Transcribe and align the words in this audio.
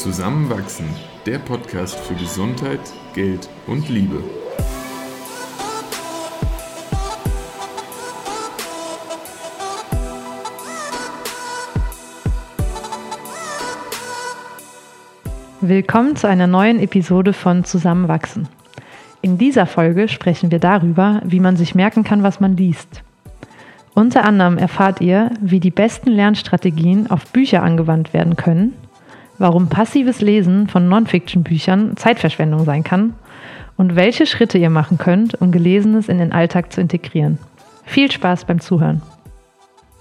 Zusammenwachsen, 0.00 0.86
der 1.26 1.38
Podcast 1.38 1.94
für 2.00 2.14
Gesundheit, 2.14 2.80
Geld 3.12 3.50
und 3.66 3.86
Liebe. 3.90 4.24
Willkommen 15.60 16.16
zu 16.16 16.26
einer 16.26 16.46
neuen 16.46 16.80
Episode 16.80 17.34
von 17.34 17.64
Zusammenwachsen. 17.64 18.48
In 19.20 19.36
dieser 19.36 19.66
Folge 19.66 20.08
sprechen 20.08 20.50
wir 20.50 20.60
darüber, 20.60 21.20
wie 21.26 21.40
man 21.40 21.58
sich 21.58 21.74
merken 21.74 22.04
kann, 22.04 22.22
was 22.22 22.40
man 22.40 22.56
liest. 22.56 23.02
Unter 23.92 24.24
anderem 24.24 24.56
erfahrt 24.56 25.02
ihr, 25.02 25.30
wie 25.42 25.60
die 25.60 25.70
besten 25.70 26.08
Lernstrategien 26.08 27.10
auf 27.10 27.26
Bücher 27.26 27.62
angewandt 27.62 28.14
werden 28.14 28.36
können, 28.36 28.72
warum 29.40 29.68
passives 29.68 30.20
Lesen 30.20 30.68
von 30.68 30.88
Non-Fiction-Büchern 30.88 31.96
Zeitverschwendung 31.96 32.64
sein 32.64 32.84
kann 32.84 33.14
und 33.76 33.96
welche 33.96 34.26
Schritte 34.26 34.58
ihr 34.58 34.68
machen 34.68 34.98
könnt, 34.98 35.40
um 35.40 35.50
Gelesenes 35.50 36.08
in 36.10 36.18
den 36.18 36.30
Alltag 36.30 36.72
zu 36.72 36.80
integrieren. 36.82 37.38
Viel 37.84 38.12
Spaß 38.12 38.44
beim 38.44 38.60
Zuhören. 38.60 39.00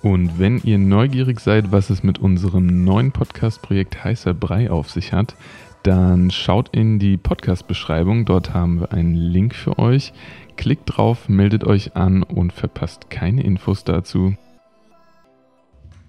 Und 0.02 0.40
wenn 0.40 0.62
ihr 0.64 0.78
neugierig 0.78 1.40
seid, 1.40 1.72
was 1.72 1.90
es 1.90 2.04
mit 2.04 2.20
unserem 2.20 2.84
neuen 2.84 3.12
Podcast-Projekt 3.14 4.04
Heißer 4.04 4.34
Brei 4.34 4.70
auf 4.70 4.90
sich 4.92 5.14
hat, 5.14 5.36
dann 5.84 6.32
schaut 6.32 6.76
in 6.76 7.00
die 7.00 7.16
Podcast-Beschreibung. 7.16 8.26
Dort 8.26 8.54
haben 8.54 8.82
wir 8.82 8.92
einen 8.92 9.16
Link 9.16 9.56
für 9.56 9.80
euch. 9.80 10.12
Klickt 10.58 10.98
drauf, 10.98 11.30
meldet 11.30 11.64
euch 11.64 11.96
an 11.96 12.24
und 12.24 12.52
verpasst 12.52 13.10
keine 13.10 13.44
Infos 13.44 13.86
dazu. 13.86 14.36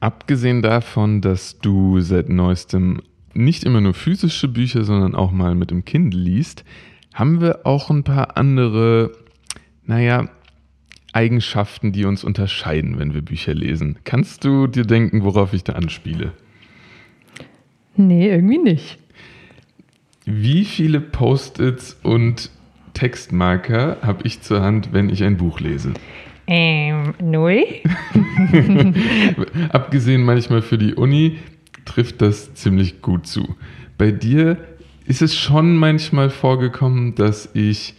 Abgesehen 0.01 0.63
davon, 0.63 1.21
dass 1.21 1.61
du 1.61 2.01
seit 2.01 2.29
neuestem 2.29 3.01
nicht 3.35 3.65
immer 3.65 3.81
nur 3.81 3.95
physische 3.95 4.49
Bücher, 4.49 4.85
sondern 4.85 5.15
auch 5.15 5.31
mal 5.31 5.55
mit 5.55 5.71
dem 5.71 5.85
Kind 5.85 6.15
liest, 6.15 6.65
haben 7.15 7.41
wir 7.41 7.67
auch 7.67 7.91
ein 7.91 8.05
paar 8.05 8.37
andere, 8.37 9.13
naja, 9.85 10.29
Eigenschaften, 11.13 11.93
die 11.93 12.05
uns 12.05 12.23
unterscheiden, 12.23 12.99
wenn 12.99 13.15
wir 13.15 13.23
Bücher 13.23 13.55
lesen. 13.55 13.99
Kannst 14.05 14.45
du 14.45 14.67
dir 14.67 14.85
denken, 14.85 15.25
worauf 15.25 15.53
ich 15.53 15.65
da 15.65 15.73
anspiele? 15.73 16.33
Nee, 17.97 18.31
irgendwie 18.31 18.59
nicht. 18.59 18.99
Wie 20.25 20.65
viele 20.65 21.01
Post-its 21.01 21.99
und 22.03 22.51
Textmarker 22.95 23.99
habe 24.03 24.25
ich 24.25 24.43
zur 24.43 24.63
Hand, 24.63 24.93
wenn 24.93 25.11
ich 25.11 25.25
ein 25.25 25.37
Buch 25.37 25.61
lese? 25.61 25.95
Ähm, 26.47 27.15
null. 27.21 27.65
Abgesehen 29.71 30.23
manchmal 30.23 30.63
für 30.63 30.79
die 30.79 30.95
Uni 30.95 31.39
trifft 31.85 32.23
das 32.23 32.55
ziemlich 32.55 33.03
gut 33.03 33.27
zu. 33.27 33.57
Bei 33.99 34.11
dir 34.11 34.57
ist 35.07 35.23
es 35.23 35.35
schon 35.35 35.77
manchmal 35.77 36.31
vorgekommen, 36.31 37.15
dass 37.15 37.51
ich 37.55 37.95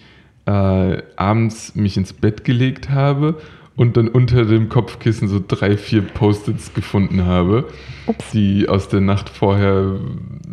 äh, 0.45 1.01
abends 1.15 1.75
mich 1.75 1.97
ins 1.97 2.13
Bett 2.13 2.43
gelegt 2.43 2.89
habe 2.89 3.39
und 3.75 3.97
dann 3.97 4.07
unter 4.07 4.45
dem 4.45 4.69
Kopfkissen 4.69 5.27
so 5.27 5.41
drei, 5.45 5.77
vier 5.77 6.01
Post-its 6.01 6.73
gefunden 6.73 7.25
habe, 7.25 7.65
Ups. 8.05 8.31
die 8.31 8.67
aus 8.67 8.89
der 8.89 9.01
Nacht 9.01 9.29
vorher 9.29 9.95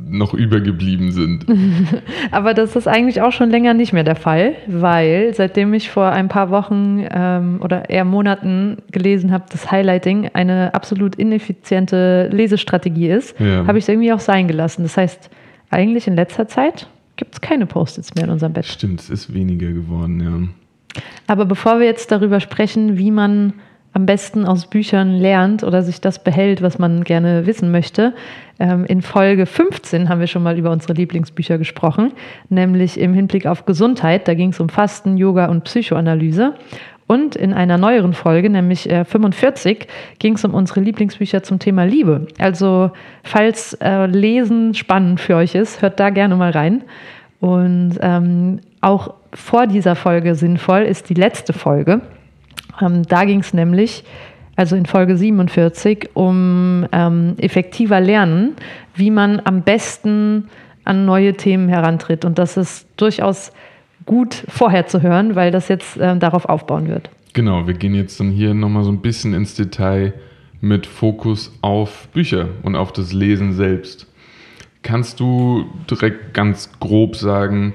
noch 0.09 0.35
übergeblieben 0.35 1.13
sind. 1.13 1.45
Aber 2.31 2.55
das 2.55 2.77
ist 2.77 2.87
eigentlich 2.87 3.21
auch 3.21 3.33
schon 3.33 3.51
länger 3.51 3.75
nicht 3.75 3.93
mehr 3.93 4.05
der 4.05 4.17
Fall, 4.17 4.55
weil 4.67 5.35
seitdem 5.35 5.75
ich 5.75 5.91
vor 5.91 6.11
ein 6.11 6.29
paar 6.29 6.51
Wochen 6.51 7.05
ähm, 7.11 7.61
oder 7.63 7.91
eher 7.91 8.05
Monaten 8.05 8.79
gelesen 8.93 9.33
habe, 9.33 9.45
dass 9.51 9.71
Highlighting 9.71 10.31
eine 10.33 10.75
absolut 10.75 11.17
ineffiziente 11.17 12.29
Lesestrategie 12.33 13.09
ist, 13.09 13.39
ja. 13.39 13.67
habe 13.67 13.79
ich 13.79 13.85
es 13.85 13.89
irgendwie 13.89 14.13
auch 14.13 14.21
sein 14.21 14.49
gelassen. 14.49 14.83
Das 14.85 14.97
heißt, 14.97 15.29
eigentlich 15.71 16.07
in 16.07 16.15
letzter 16.15 16.49
Zeit 16.49 16.89
gibt 17.17 17.35
es 17.35 17.41
keine 17.41 17.67
Post-its 17.67 18.15
mehr 18.15 18.25
in 18.25 18.31
unserem 18.31 18.53
Bett. 18.53 18.65
Stimmt, 18.65 19.01
es 19.01 19.11
ist 19.11 19.35
weniger 19.35 19.73
geworden, 19.73 20.21
ja. 20.21 20.49
Aber 21.27 21.45
bevor 21.45 21.79
wir 21.79 21.87
jetzt 21.87 22.11
darüber 22.11 22.41
sprechen, 22.41 22.99
wie 22.99 23.11
man 23.11 23.55
am 23.93 24.07
besten 24.07 24.45
aus 24.45 24.67
Büchern 24.67 25.15
lernt 25.15 25.65
oder 25.65 25.83
sich 25.83 26.01
das 26.01 26.23
behält, 26.23 26.63
was 26.63 26.79
man 26.79 27.05
gerne 27.05 27.47
wissen 27.47 27.71
möchte. 27.71 28.15
Ähm, 28.61 28.85
in 28.85 29.03
Folge 29.03 29.47
15 29.47 30.09
haben 30.09 30.21
wir 30.21 30.27
schon 30.27 30.43
mal 30.43 30.59
über 30.59 30.71
unsere 30.71 30.93
Lieblingsbücher 30.93 31.59
gesprochen, 31.59 32.13
nämlich 32.49 33.01
im 33.01 33.15
Hinblick 33.15 33.47
auf 33.47 33.67
Gesundheit. 33.67 34.29
Da 34.29 34.35
ging 34.35 34.51
es 34.51 34.61
um 34.61 34.69
Fasten, 34.69 35.17
Yoga 35.17 35.47
und 35.47 35.65
Psychoanalyse. 35.65 36.55
Und 37.09 37.37
in 37.37 37.55
einer 37.55 37.79
neueren 37.79 38.13
Folge, 38.13 38.51
nämlich 38.51 38.83
45, 38.83 39.89
ging 40.19 40.35
es 40.35 40.45
um 40.45 40.53
unsere 40.53 40.81
Lieblingsbücher 40.81 41.43
zum 41.43 41.59
Thema 41.59 41.85
Liebe. 41.85 42.27
Also 42.39 42.91
falls 43.25 43.73
äh, 43.81 44.05
Lesen 44.05 44.75
spannend 44.75 45.19
für 45.19 45.37
euch 45.37 45.55
ist, 45.55 45.81
hört 45.81 45.99
da 45.99 46.11
gerne 46.11 46.37
mal 46.37 46.51
rein. 46.51 46.85
Und 47.41 47.99
ähm, 48.03 48.61
auch 48.83 49.15
vor 49.33 49.67
dieser 49.67 49.97
Folge 49.97 50.35
sinnvoll 50.35 50.83
ist 50.83 51.09
die 51.11 51.15
letzte 51.15 51.53
Folge. 51.53 52.01
Ähm, 52.81 53.03
da 53.05 53.25
ging 53.25 53.41
es 53.41 53.53
nämlich, 53.53 54.05
also 54.57 54.77
in 54.77 54.87
Folge 54.87 55.17
47, 55.17 56.11
um 56.15 56.87
ähm, 56.93 57.35
effektiver 57.39 58.01
Lernen, 58.01 58.57
wie 58.95 59.11
man 59.11 59.41
am 59.45 59.63
besten 59.63 60.49
an 60.85 61.05
neue 61.05 61.35
Themen 61.35 61.69
herantritt. 61.69 62.25
Und 62.25 62.39
das 62.39 62.57
ist 62.57 62.87
durchaus 62.97 63.53
gut 64.07 64.45
vorher 64.49 64.87
zu 64.87 65.03
hören, 65.03 65.35
weil 65.35 65.51
das 65.51 65.69
jetzt 65.69 65.97
äh, 65.99 66.17
darauf 66.17 66.47
aufbauen 66.47 66.89
wird. 66.89 67.11
Genau, 67.35 67.67
wir 67.67 67.75
gehen 67.75 67.95
jetzt 67.95 68.19
dann 68.19 68.31
hier 68.31 68.55
nochmal 68.55 68.85
so 68.85 68.91
ein 68.91 69.01
bisschen 69.01 69.35
ins 69.35 69.55
Detail 69.55 70.15
mit 70.61 70.87
Fokus 70.87 71.53
auf 71.61 72.09
Bücher 72.09 72.49
und 72.63 72.75
auf 72.75 72.93
das 72.93 73.13
Lesen 73.13 73.53
selbst. 73.53 74.07
Kannst 74.83 75.21
du 75.21 75.67
direkt 75.91 76.35
ganz 76.35 76.71
grob 76.81 77.17
sagen, 77.17 77.75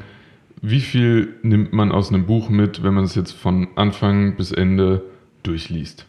wie 0.65 0.79
viel 0.79 1.35
nimmt 1.43 1.73
man 1.73 1.91
aus 1.91 2.07
einem 2.07 2.25
Buch 2.25 2.47
mit, 2.47 2.83
wenn 2.83 2.93
man 2.93 3.03
es 3.03 3.15
jetzt 3.15 3.33
von 3.33 3.67
Anfang 3.75 4.37
bis 4.37 4.53
Ende 4.53 5.03
durchliest? 5.43 6.05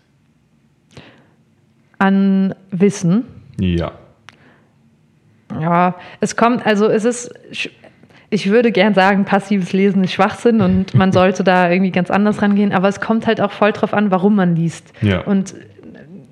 An 1.99 2.55
Wissen? 2.71 3.25
Ja. 3.59 3.93
Ja, 5.61 5.97
es 6.21 6.37
kommt, 6.37 6.65
also 6.65 6.87
es 6.87 7.05
ist, 7.05 7.35
ich 8.31 8.49
würde 8.49 8.71
gern 8.71 8.95
sagen, 8.95 9.25
passives 9.25 9.73
Lesen 9.73 10.05
ist 10.05 10.13
Schwachsinn 10.13 10.61
und 10.61 10.95
man 10.95 11.11
sollte 11.13 11.43
da 11.43 11.69
irgendwie 11.69 11.91
ganz 11.91 12.13
anders 12.13 12.41
rangehen, 12.41 12.73
aber 12.73 12.87
es 12.87 13.01
kommt 13.01 13.27
halt 13.27 13.41
auch 13.41 13.51
voll 13.51 13.73
drauf 13.73 13.93
an, 13.93 14.13
warum 14.13 14.37
man 14.37 14.55
liest. 14.55 14.93
Ja. 15.03 15.23
Und 15.23 15.57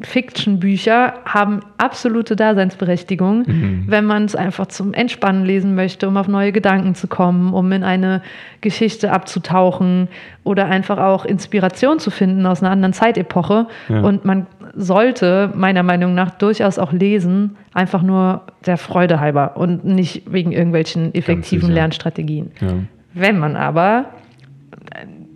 Fiction-Bücher 0.06 1.14
haben 1.24 1.60
absolute 1.78 2.36
Daseinsberechtigung, 2.36 3.44
mhm. 3.46 3.84
wenn 3.86 4.04
man 4.04 4.24
es 4.24 4.34
einfach 4.34 4.66
zum 4.66 4.94
Entspannen 4.94 5.44
lesen 5.44 5.74
möchte, 5.74 6.08
um 6.08 6.16
auf 6.16 6.28
neue 6.28 6.52
Gedanken 6.52 6.94
zu 6.94 7.06
kommen, 7.06 7.52
um 7.52 7.70
in 7.72 7.84
eine 7.84 8.22
Geschichte 8.60 9.12
abzutauchen 9.12 10.08
oder 10.44 10.66
einfach 10.66 10.98
auch 10.98 11.24
Inspiration 11.24 11.98
zu 11.98 12.10
finden 12.10 12.46
aus 12.46 12.62
einer 12.62 12.70
anderen 12.70 12.92
Zeitepoche. 12.92 13.66
Ja. 13.88 14.00
Und 14.00 14.24
man 14.24 14.46
sollte 14.74 15.50
meiner 15.54 15.82
Meinung 15.82 16.14
nach 16.14 16.30
durchaus 16.30 16.78
auch 16.78 16.92
lesen, 16.92 17.56
einfach 17.74 18.02
nur 18.02 18.42
der 18.66 18.76
Freude 18.76 19.20
halber 19.20 19.56
und 19.56 19.84
nicht 19.84 20.32
wegen 20.32 20.52
irgendwelchen 20.52 21.14
effektiven 21.14 21.70
Lernstrategien. 21.70 22.52
Ja. 22.60 22.74
Wenn 23.14 23.38
man 23.38 23.56
aber 23.56 24.06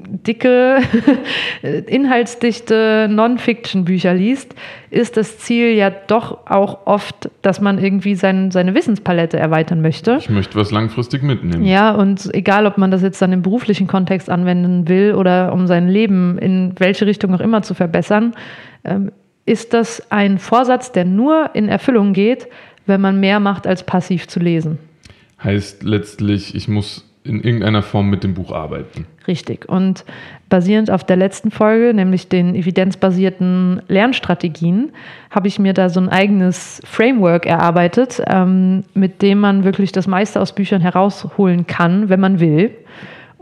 dicke, 0.09 0.78
inhaltsdichte 1.87 3.09
Non-Fiction-Bücher 3.11 4.15
liest, 4.15 4.55
ist 4.91 5.17
das 5.17 5.39
Ziel 5.39 5.71
ja 5.71 5.91
doch 5.91 6.47
auch 6.47 6.87
oft, 6.87 7.31
dass 7.43 7.61
man 7.61 7.78
irgendwie 7.78 8.15
sein, 8.15 8.50
seine 8.50 8.75
Wissenspalette 8.75 9.39
erweitern 9.39 9.81
möchte. 9.81 10.19
Ich 10.21 10.31
möchte 10.31 10.56
was 10.56 10.71
langfristig 10.71 11.22
mitnehmen. 11.22 11.65
Ja, 11.65 11.93
und 11.93 12.34
egal, 12.34 12.67
ob 12.67 12.78
man 12.78 12.91
das 12.91 13.03
jetzt 13.03 13.21
dann 13.21 13.33
im 13.33 13.43
beruflichen 13.43 13.87
Kontext 13.87 14.31
anwenden 14.31 14.89
will 14.89 15.15
oder 15.15 15.53
um 15.53 15.67
sein 15.67 15.89
Leben 15.89 16.38
in 16.38 16.75
welche 16.79 17.06
Richtung 17.06 17.35
auch 17.35 17.41
immer 17.41 17.62
zu 17.62 17.75
verbessern, 17.75 18.35
ähm, 18.85 19.12
ist 19.44 19.75
das 19.75 20.11
ein 20.11 20.38
Vorsatz, 20.38 20.93
der 20.93 21.05
nur 21.05 21.50
in 21.55 21.69
Erfüllung 21.69 22.12
geht, 22.12 22.49
wenn 22.87 23.00
man 23.00 23.20
mehr 23.20 23.41
macht, 23.41 23.67
als 23.67 23.85
passiv 23.85 24.29
zu 24.29 24.41
lesen. 24.41 24.79
Heißt 25.43 25.82
letztlich, 25.82 26.55
ich 26.55 26.69
muss 26.69 27.05
in 27.26 27.43
irgendeiner 27.43 27.82
Form 27.82 28.08
mit 28.11 28.25
dem 28.25 28.34
Buch 28.34 28.52
arbeiten. 28.52 29.06
Richtig. 29.26 29.69
Und 29.69 30.05
basierend 30.49 30.90
auf 30.90 31.05
der 31.05 31.17
letzten 31.17 31.50
Folge, 31.50 31.93
nämlich 31.93 32.28
den 32.28 32.55
evidenzbasierten 32.55 33.82
Lernstrategien, 33.88 34.93
habe 35.31 35.49
ich 35.49 35.58
mir 35.58 35.73
da 35.73 35.88
so 35.88 36.00
ein 36.00 36.08
eigenes 36.08 36.81
Framework 36.84 37.46
erarbeitet, 37.46 38.23
ähm, 38.26 38.84
mit 38.94 39.23
dem 39.23 39.40
man 39.40 39.64
wirklich 39.64 39.93
das 39.93 40.06
meiste 40.06 40.40
aus 40.40 40.55
Büchern 40.55 40.81
herausholen 40.81 41.67
kann, 41.67 42.08
wenn 42.08 42.20
man 42.20 42.40
will. 42.40 42.70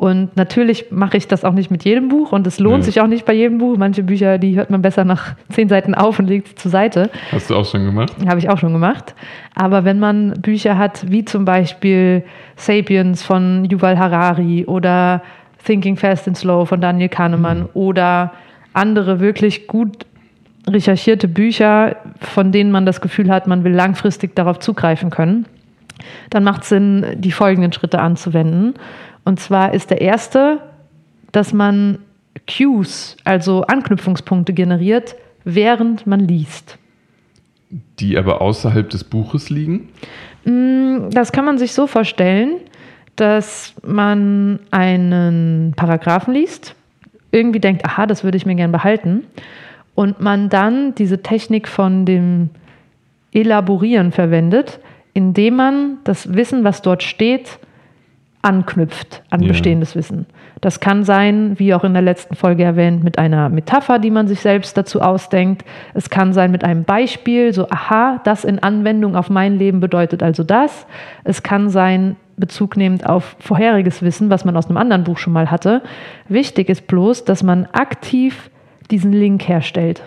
Und 0.04 0.36
natürlich 0.36 0.90
mache 0.90 1.16
ich 1.16 1.28
das 1.28 1.46
auch 1.46 1.54
nicht 1.54 1.70
mit 1.70 1.82
jedem 1.82 2.08
Buch 2.08 2.32
und 2.32 2.46
es 2.46 2.60
lohnt 2.60 2.80
ja. 2.80 2.82
sich 2.82 3.00
auch 3.00 3.06
nicht 3.06 3.24
bei 3.24 3.32
jedem 3.32 3.56
Buch. 3.56 3.78
Manche 3.78 4.02
Bücher, 4.02 4.36
die 4.36 4.54
hört 4.54 4.68
man 4.68 4.82
besser 4.82 5.02
nach 5.06 5.34
zehn 5.48 5.70
Seiten 5.70 5.94
auf 5.94 6.18
und 6.18 6.26
legt 6.26 6.48
sie 6.48 6.54
zur 6.56 6.70
Seite. 6.70 7.08
Hast 7.32 7.48
du 7.48 7.56
auch 7.56 7.64
schon 7.64 7.86
gemacht? 7.86 8.12
Habe 8.28 8.38
ich 8.38 8.50
auch 8.50 8.58
schon 8.58 8.74
gemacht. 8.74 9.14
Aber 9.54 9.86
wenn 9.86 9.98
man 9.98 10.34
Bücher 10.42 10.76
hat, 10.76 11.10
wie 11.10 11.24
zum 11.24 11.46
Beispiel 11.46 12.22
Sapiens 12.56 13.22
von 13.22 13.64
Yuval 13.64 13.98
Harari 13.98 14.66
oder 14.66 15.22
Thinking 15.64 15.96
Fast 15.96 16.28
and 16.28 16.36
Slow 16.36 16.66
von 16.66 16.82
Daniel 16.82 17.08
Kahnemann 17.08 17.60
mhm. 17.60 17.68
oder 17.72 18.32
andere 18.74 19.20
wirklich 19.20 19.66
gut 19.68 20.04
recherchierte 20.68 21.28
Bücher, 21.28 21.96
von 22.20 22.52
denen 22.52 22.70
man 22.70 22.84
das 22.84 23.00
Gefühl 23.00 23.30
hat, 23.30 23.46
man 23.46 23.64
will 23.64 23.72
langfristig 23.72 24.36
darauf 24.36 24.58
zugreifen 24.58 25.08
können, 25.08 25.46
dann 26.28 26.44
macht 26.44 26.64
es 26.64 26.68
Sinn, 26.68 27.06
die 27.16 27.32
folgenden 27.32 27.72
Schritte 27.72 28.00
anzuwenden. 28.00 28.74
Und 29.24 29.40
zwar 29.40 29.74
ist 29.74 29.90
der 29.90 30.00
erste, 30.00 30.60
dass 31.32 31.52
man 31.52 31.98
Cues, 32.46 33.16
also 33.24 33.62
Anknüpfungspunkte 33.62 34.52
generiert, 34.52 35.16
während 35.44 36.06
man 36.06 36.20
liest. 36.20 36.78
Die 37.98 38.16
aber 38.16 38.40
außerhalb 38.40 38.88
des 38.88 39.04
Buches 39.04 39.50
liegen? 39.50 39.88
Mm, 40.44 41.10
das 41.10 41.32
kann 41.32 41.44
man 41.44 41.58
sich 41.58 41.72
so 41.72 41.86
vorstellen, 41.86 42.56
dass 43.16 43.74
man 43.82 44.60
einen 44.70 45.72
Paragraphen 45.76 46.34
liest, 46.34 46.74
irgendwie 47.30 47.60
denkt, 47.60 47.84
aha, 47.84 48.06
das 48.06 48.24
würde 48.24 48.36
ich 48.36 48.46
mir 48.46 48.54
gern 48.54 48.72
behalten, 48.72 49.24
und 49.94 50.20
man 50.20 50.48
dann 50.48 50.94
diese 50.96 51.22
Technik 51.22 51.68
von 51.68 52.04
dem 52.04 52.50
Elaborieren 53.32 54.12
verwendet, 54.12 54.80
indem 55.12 55.56
man 55.56 55.98
das 56.04 56.34
Wissen, 56.34 56.64
was 56.64 56.82
dort 56.82 57.02
steht, 57.02 57.58
anknüpft 58.44 59.22
an 59.30 59.42
ja. 59.42 59.48
bestehendes 59.48 59.96
Wissen. 59.96 60.26
Das 60.60 60.80
kann 60.80 61.04
sein, 61.04 61.58
wie 61.58 61.74
auch 61.74 61.84
in 61.84 61.92
der 61.92 62.02
letzten 62.02 62.36
Folge 62.36 62.62
erwähnt, 62.64 63.04
mit 63.04 63.18
einer 63.18 63.48
Metapher, 63.48 63.98
die 63.98 64.10
man 64.10 64.28
sich 64.28 64.40
selbst 64.40 64.76
dazu 64.76 65.00
ausdenkt. 65.00 65.64
Es 65.94 66.10
kann 66.10 66.32
sein 66.32 66.50
mit 66.50 66.64
einem 66.64 66.84
Beispiel, 66.84 67.52
so, 67.52 67.68
aha, 67.68 68.20
das 68.24 68.44
in 68.44 68.58
Anwendung 68.58 69.16
auf 69.16 69.30
mein 69.30 69.58
Leben 69.58 69.80
bedeutet 69.80 70.22
also 70.22 70.44
das. 70.44 70.86
Es 71.24 71.42
kann 71.42 71.68
sein, 71.68 72.16
Bezug 72.36 72.76
nehmend 72.76 73.06
auf 73.06 73.36
vorheriges 73.38 74.02
Wissen, 74.02 74.28
was 74.28 74.44
man 74.44 74.56
aus 74.56 74.66
einem 74.66 74.76
anderen 74.76 75.04
Buch 75.04 75.18
schon 75.18 75.32
mal 75.32 75.50
hatte. 75.50 75.82
Wichtig 76.28 76.68
ist 76.68 76.86
bloß, 76.86 77.24
dass 77.24 77.42
man 77.42 77.66
aktiv 77.66 78.50
diesen 78.90 79.12
Link 79.12 79.48
herstellt. 79.48 80.02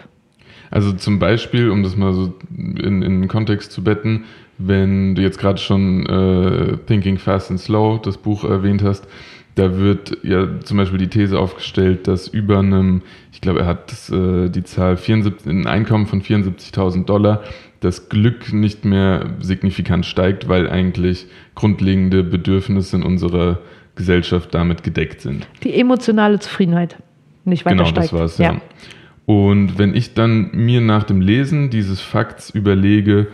Also 0.70 0.92
zum 0.92 1.20
Beispiel, 1.20 1.70
um 1.70 1.84
das 1.84 1.96
mal 1.96 2.14
so 2.14 2.34
in, 2.50 3.02
in 3.02 3.22
den 3.22 3.28
Kontext 3.28 3.72
zu 3.72 3.84
betten, 3.84 4.26
wenn 4.58 5.16
du 5.16 5.22
jetzt 5.22 5.40
gerade 5.40 5.60
schon 5.60 6.06
äh, 6.06 6.78
Thinking 6.88 7.18
Fast 7.18 7.52
and 7.52 7.60
Slow, 7.60 8.00
das 8.00 8.18
Buch 8.18 8.44
erwähnt 8.44 8.84
hast, 8.84 9.08
da 9.56 9.78
wird 9.78 10.18
ja 10.24 10.60
zum 10.64 10.78
Beispiel 10.78 11.00
die 11.00 11.08
These 11.08 11.38
aufgestellt, 11.38 12.08
dass 12.08 12.28
über 12.28 12.60
einem, 12.60 13.02
ich 13.32 13.42
glaube, 13.42 13.62
er 13.62 13.66
hat 13.66 13.92
das, 13.92 14.10
äh, 14.10 14.50
die 14.50 14.64
Zahl 14.64 14.98
74, 14.98 15.48
ein 15.48 15.66
Einkommen 15.66 16.06
von 16.06 16.22
74.000 16.22 17.06
Dollar, 17.06 17.44
das 17.80 18.10
Glück 18.10 18.54
nicht 18.54 18.86
mehr 18.86 19.26
signifikant 19.40 20.06
steigt, 20.06 20.48
weil 20.48 20.70
eigentlich 20.70 21.28
grundlegende 21.56 22.24
Bedürfnisse 22.24 22.98
in 22.98 23.04
unserer 23.04 23.60
Gesellschaft 23.96 24.54
damit 24.54 24.84
gedeckt 24.84 25.22
sind. 25.22 25.48
Die 25.64 25.74
emotionale 25.74 26.40
Zufriedenheit 26.40 26.98
nicht 27.46 27.66
weiter 27.66 27.78
genau, 27.78 27.90
steigt. 27.90 28.12
Genau, 28.12 28.24
das 28.24 28.38
war 28.40 28.48
es, 28.48 28.52
ja. 28.54 28.54
ja. 28.54 28.62
Und 29.26 29.78
wenn 29.78 29.94
ich 29.96 30.14
dann 30.14 30.52
mir 30.54 30.82
nach 30.82 31.04
dem 31.04 31.20
Lesen 31.20 31.70
dieses 31.70 32.00
Fakts 32.00 32.50
überlege, 32.50 33.28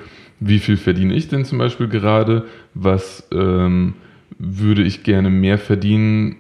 wie 0.46 0.60
viel 0.60 0.78
verdiene 0.78 1.14
ich 1.14 1.28
denn 1.28 1.46
zum 1.46 1.58
Beispiel 1.58 1.88
gerade, 1.88 2.46
was 2.74 3.28
ähm, 3.32 3.94
würde 4.38 4.84
ich 4.84 5.04
gerne 5.04 5.30
mehr 5.30 5.58
verdienen, 5.58 6.38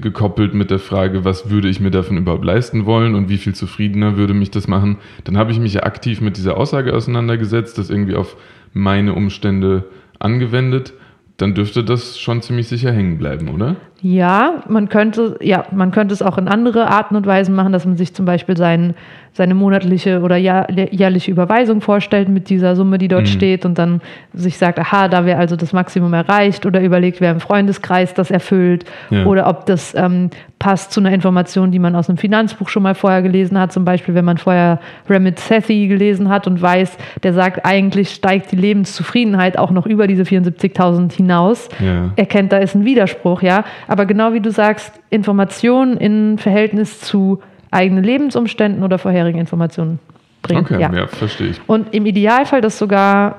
gekoppelt 0.00 0.54
mit 0.54 0.70
der 0.70 0.78
Frage, 0.78 1.24
was 1.24 1.50
würde 1.50 1.68
ich 1.68 1.80
mir 1.80 1.90
davon 1.90 2.16
überhaupt 2.16 2.44
leisten 2.44 2.86
wollen 2.86 3.14
und 3.14 3.28
wie 3.28 3.36
viel 3.36 3.54
zufriedener 3.54 4.16
würde 4.16 4.34
mich 4.34 4.50
das 4.50 4.66
machen, 4.66 4.96
dann 5.24 5.36
habe 5.36 5.52
ich 5.52 5.60
mich 5.60 5.74
ja 5.74 5.82
aktiv 5.82 6.20
mit 6.20 6.36
dieser 6.36 6.56
Aussage 6.56 6.94
auseinandergesetzt, 6.94 7.76
das 7.76 7.90
irgendwie 7.90 8.14
auf 8.14 8.36
meine 8.72 9.14
Umstände 9.14 9.84
angewendet, 10.18 10.94
dann 11.36 11.54
dürfte 11.54 11.82
das 11.82 12.18
schon 12.18 12.40
ziemlich 12.42 12.68
sicher 12.68 12.92
hängen 12.92 13.18
bleiben, 13.18 13.48
oder? 13.48 13.76
Ja, 14.00 14.62
man 14.68 14.88
könnte, 14.88 15.38
ja, 15.40 15.66
man 15.72 15.90
könnte 15.90 16.14
es 16.14 16.22
auch 16.22 16.38
in 16.38 16.48
andere 16.48 16.88
Arten 16.88 17.16
und 17.16 17.26
Weisen 17.26 17.54
machen, 17.54 17.72
dass 17.72 17.84
man 17.84 17.96
sich 17.96 18.14
zum 18.14 18.26
Beispiel 18.26 18.56
seinen, 18.56 18.94
seine 19.34 19.54
monatliche 19.54 20.20
oder 20.20 20.36
jahr, 20.36 20.70
jährliche 20.70 21.30
Überweisung 21.30 21.80
vorstellt 21.80 22.28
mit 22.28 22.50
dieser 22.50 22.76
Summe, 22.76 22.98
die 22.98 23.08
dort 23.08 23.22
mhm. 23.22 23.26
steht 23.26 23.64
und 23.64 23.78
dann 23.78 24.02
sich 24.34 24.58
sagt, 24.58 24.78
aha, 24.78 25.08
da 25.08 25.24
wäre 25.24 25.38
also 25.38 25.56
das 25.56 25.72
Maximum 25.72 26.12
erreicht 26.12 26.66
oder 26.66 26.82
überlegt, 26.82 27.20
wer 27.20 27.30
im 27.30 27.40
Freundeskreis 27.40 28.12
das 28.12 28.30
erfüllt 28.30 28.84
ja. 29.10 29.24
oder 29.24 29.48
ob 29.48 29.64
das 29.64 29.94
ähm, 29.94 30.28
passt 30.58 30.92
zu 30.92 31.00
einer 31.00 31.12
Information, 31.12 31.72
die 31.72 31.78
man 31.78 31.96
aus 31.96 32.08
einem 32.08 32.18
Finanzbuch 32.18 32.68
schon 32.68 32.82
mal 32.82 32.94
vorher 32.94 33.22
gelesen 33.22 33.58
hat. 33.58 33.72
Zum 33.72 33.84
Beispiel, 33.84 34.14
wenn 34.14 34.24
man 34.24 34.38
vorher 34.38 34.78
Ramit 35.08 35.40
Sethi 35.40 35.88
gelesen 35.88 36.28
hat 36.28 36.46
und 36.46 36.60
weiß, 36.60 36.96
der 37.22 37.32
sagt, 37.32 37.64
eigentlich 37.64 38.10
steigt 38.10 38.52
die 38.52 38.56
Lebenszufriedenheit 38.56 39.58
auch 39.58 39.70
noch 39.70 39.86
über 39.86 40.06
diese 40.06 40.22
74.000 40.22 41.12
hinaus. 41.16 41.68
Ja. 41.80 42.12
Erkennt, 42.16 42.52
da 42.52 42.58
ist 42.58 42.76
ein 42.76 42.84
Widerspruch, 42.84 43.42
ja. 43.42 43.64
Aber 43.88 44.06
genau 44.06 44.34
wie 44.34 44.40
du 44.40 44.50
sagst, 44.50 45.00
Informationen 45.10 45.96
in 45.96 46.38
Verhältnis 46.38 47.00
zu 47.00 47.40
eigenen 47.72 48.04
Lebensumständen 48.04 48.84
oder 48.84 48.98
vorherigen 48.98 49.40
Informationen 49.40 49.98
bringen. 50.42 50.60
Okay, 50.60 50.80
ja, 50.80 50.92
ja 50.92 51.06
verstehe 51.06 51.48
ich. 51.48 51.60
Und 51.66 51.94
im 51.94 52.06
Idealfall 52.06 52.60
das 52.60 52.78
sogar 52.78 53.36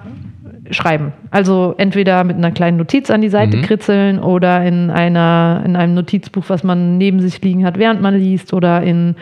schreiben. 0.71 1.13
Also 1.31 1.75
entweder 1.77 2.23
mit 2.23 2.37
einer 2.37 2.51
kleinen 2.51 2.77
Notiz 2.77 3.09
an 3.09 3.21
die 3.21 3.29
Seite 3.29 3.57
mhm. 3.57 3.61
kritzeln 3.63 4.19
oder 4.19 4.63
in, 4.63 4.89
einer, 4.89 5.61
in 5.65 5.75
einem 5.75 5.93
Notizbuch, 5.93 6.45
was 6.47 6.63
man 6.63 6.97
neben 6.97 7.19
sich 7.19 7.41
liegen 7.41 7.65
hat, 7.65 7.77
während 7.77 8.01
man 8.01 8.15
liest 8.15 8.53
oder 8.53 8.81
in 8.81 9.15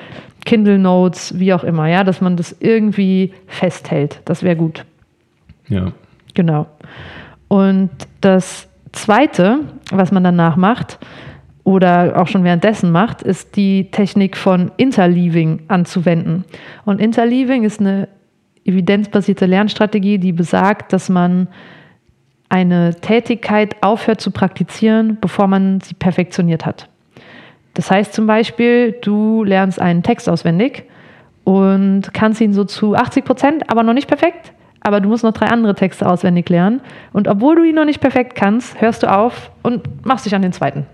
Kindle 0.45 0.79
Notes, 0.79 1.37
wie 1.39 1.53
auch 1.53 1.63
immer, 1.63 1.87
ja, 1.87 2.03
dass 2.03 2.21
man 2.21 2.37
das 2.37 2.55
irgendwie 2.59 3.33
festhält. 3.47 4.21
Das 4.25 4.43
wäre 4.43 4.55
gut. 4.55 4.85
Ja. 5.67 5.91
Genau. 6.33 6.67
Und 7.47 7.89
das 8.21 8.67
Zweite, 8.91 9.59
was 9.91 10.11
man 10.11 10.23
danach 10.23 10.55
macht 10.55 10.99
oder 11.63 12.19
auch 12.19 12.27
schon 12.27 12.43
währenddessen 12.43 12.91
macht, 12.91 13.21
ist 13.21 13.55
die 13.55 13.91
Technik 13.91 14.35
von 14.35 14.71
Interleaving 14.77 15.63
anzuwenden. 15.67 16.45
Und 16.85 16.99
Interleaving 16.99 17.63
ist 17.63 17.79
eine 17.79 18.07
evidenzbasierte 18.65 19.45
Lernstrategie, 19.45 20.17
die 20.17 20.31
besagt, 20.31 20.93
dass 20.93 21.09
man 21.09 21.47
eine 22.49 22.95
Tätigkeit 22.95 23.75
aufhört 23.81 24.21
zu 24.21 24.31
praktizieren, 24.31 25.17
bevor 25.21 25.47
man 25.47 25.79
sie 25.81 25.93
perfektioniert 25.93 26.65
hat. 26.65 26.89
Das 27.75 27.89
heißt 27.89 28.13
zum 28.13 28.27
Beispiel, 28.27 28.93
du 29.01 29.43
lernst 29.43 29.79
einen 29.79 30.03
Text 30.03 30.27
auswendig 30.27 30.83
und 31.43 32.13
kannst 32.13 32.41
ihn 32.41 32.53
so 32.53 32.65
zu 32.65 32.95
80 32.95 33.23
Prozent, 33.23 33.69
aber 33.69 33.83
noch 33.83 33.93
nicht 33.93 34.07
perfekt 34.07 34.51
aber 34.81 34.99
du 34.99 35.07
musst 35.07 35.23
noch 35.23 35.31
drei 35.31 35.47
andere 35.47 35.75
Texte 35.75 36.09
auswendig 36.09 36.49
lernen. 36.49 36.81
Und 37.13 37.27
obwohl 37.27 37.55
du 37.55 37.63
ihn 37.63 37.75
noch 37.75 37.85
nicht 37.85 38.01
perfekt 38.01 38.35
kannst, 38.35 38.81
hörst 38.81 39.03
du 39.03 39.11
auf 39.11 39.51
und 39.63 40.05
machst 40.05 40.25
dich 40.25 40.35
an 40.35 40.41
den 40.41 40.51
zweiten. 40.51 40.85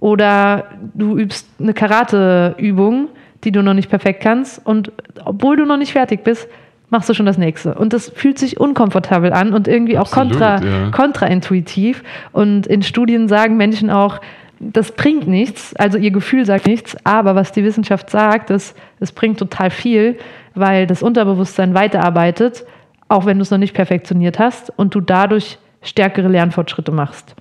Oder 0.00 0.64
du 0.94 1.16
übst 1.16 1.48
eine 1.60 1.74
Karateübung, 1.74 3.08
die 3.44 3.52
du 3.52 3.62
noch 3.62 3.74
nicht 3.74 3.90
perfekt 3.90 4.22
kannst. 4.22 4.64
Und 4.64 4.92
obwohl 5.24 5.56
du 5.56 5.64
noch 5.64 5.76
nicht 5.76 5.92
fertig 5.92 6.24
bist, 6.24 6.48
machst 6.88 7.08
du 7.08 7.14
schon 7.14 7.26
das 7.26 7.38
nächste. 7.38 7.74
Und 7.74 7.92
das 7.92 8.08
fühlt 8.08 8.38
sich 8.38 8.58
unkomfortabel 8.58 9.32
an 9.32 9.52
und 9.52 9.68
irgendwie 9.68 9.96
Absolut, 9.96 10.32
auch 10.32 10.38
kontra, 10.38 10.64
ja. 10.64 10.90
kontraintuitiv. 10.90 12.02
Und 12.32 12.66
in 12.66 12.82
Studien 12.82 13.28
sagen 13.28 13.56
Menschen 13.56 13.90
auch, 13.90 14.20
das 14.58 14.92
bringt 14.92 15.26
nichts, 15.26 15.74
also 15.76 15.96
ihr 15.96 16.10
Gefühl 16.10 16.44
sagt 16.44 16.66
nichts, 16.66 16.94
aber 17.04 17.34
was 17.34 17.52
die 17.52 17.64
Wissenschaft 17.64 18.10
sagt, 18.10 18.50
ist, 18.50 18.76
es 18.98 19.10
bringt 19.10 19.38
total 19.38 19.70
viel, 19.70 20.18
weil 20.54 20.86
das 20.86 21.02
Unterbewusstsein 21.02 21.72
weiterarbeitet 21.72 22.66
auch 23.10 23.26
wenn 23.26 23.38
du 23.38 23.42
es 23.42 23.50
noch 23.50 23.58
nicht 23.58 23.74
perfektioniert 23.74 24.38
hast 24.38 24.72
und 24.76 24.94
du 24.94 25.00
dadurch 25.00 25.58
stärkere 25.82 26.28
Lernfortschritte 26.28 26.92
machst. 26.92 27.34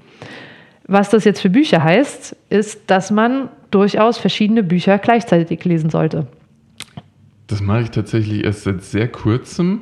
Was 0.91 1.11
das 1.11 1.23
jetzt 1.23 1.39
für 1.39 1.51
Bücher 1.51 1.83
heißt, 1.83 2.35
ist, 2.49 2.89
dass 2.89 3.11
man 3.11 3.49
durchaus 3.69 4.17
verschiedene 4.17 4.63
Bücher 4.63 4.97
gleichzeitig 4.97 5.63
lesen 5.63 5.91
sollte. 5.91 6.25
Das 7.45 7.61
mache 7.61 7.81
ich 7.81 7.91
tatsächlich 7.91 8.43
erst 8.43 8.63
seit 8.63 8.81
sehr 8.81 9.07
kurzem. 9.07 9.81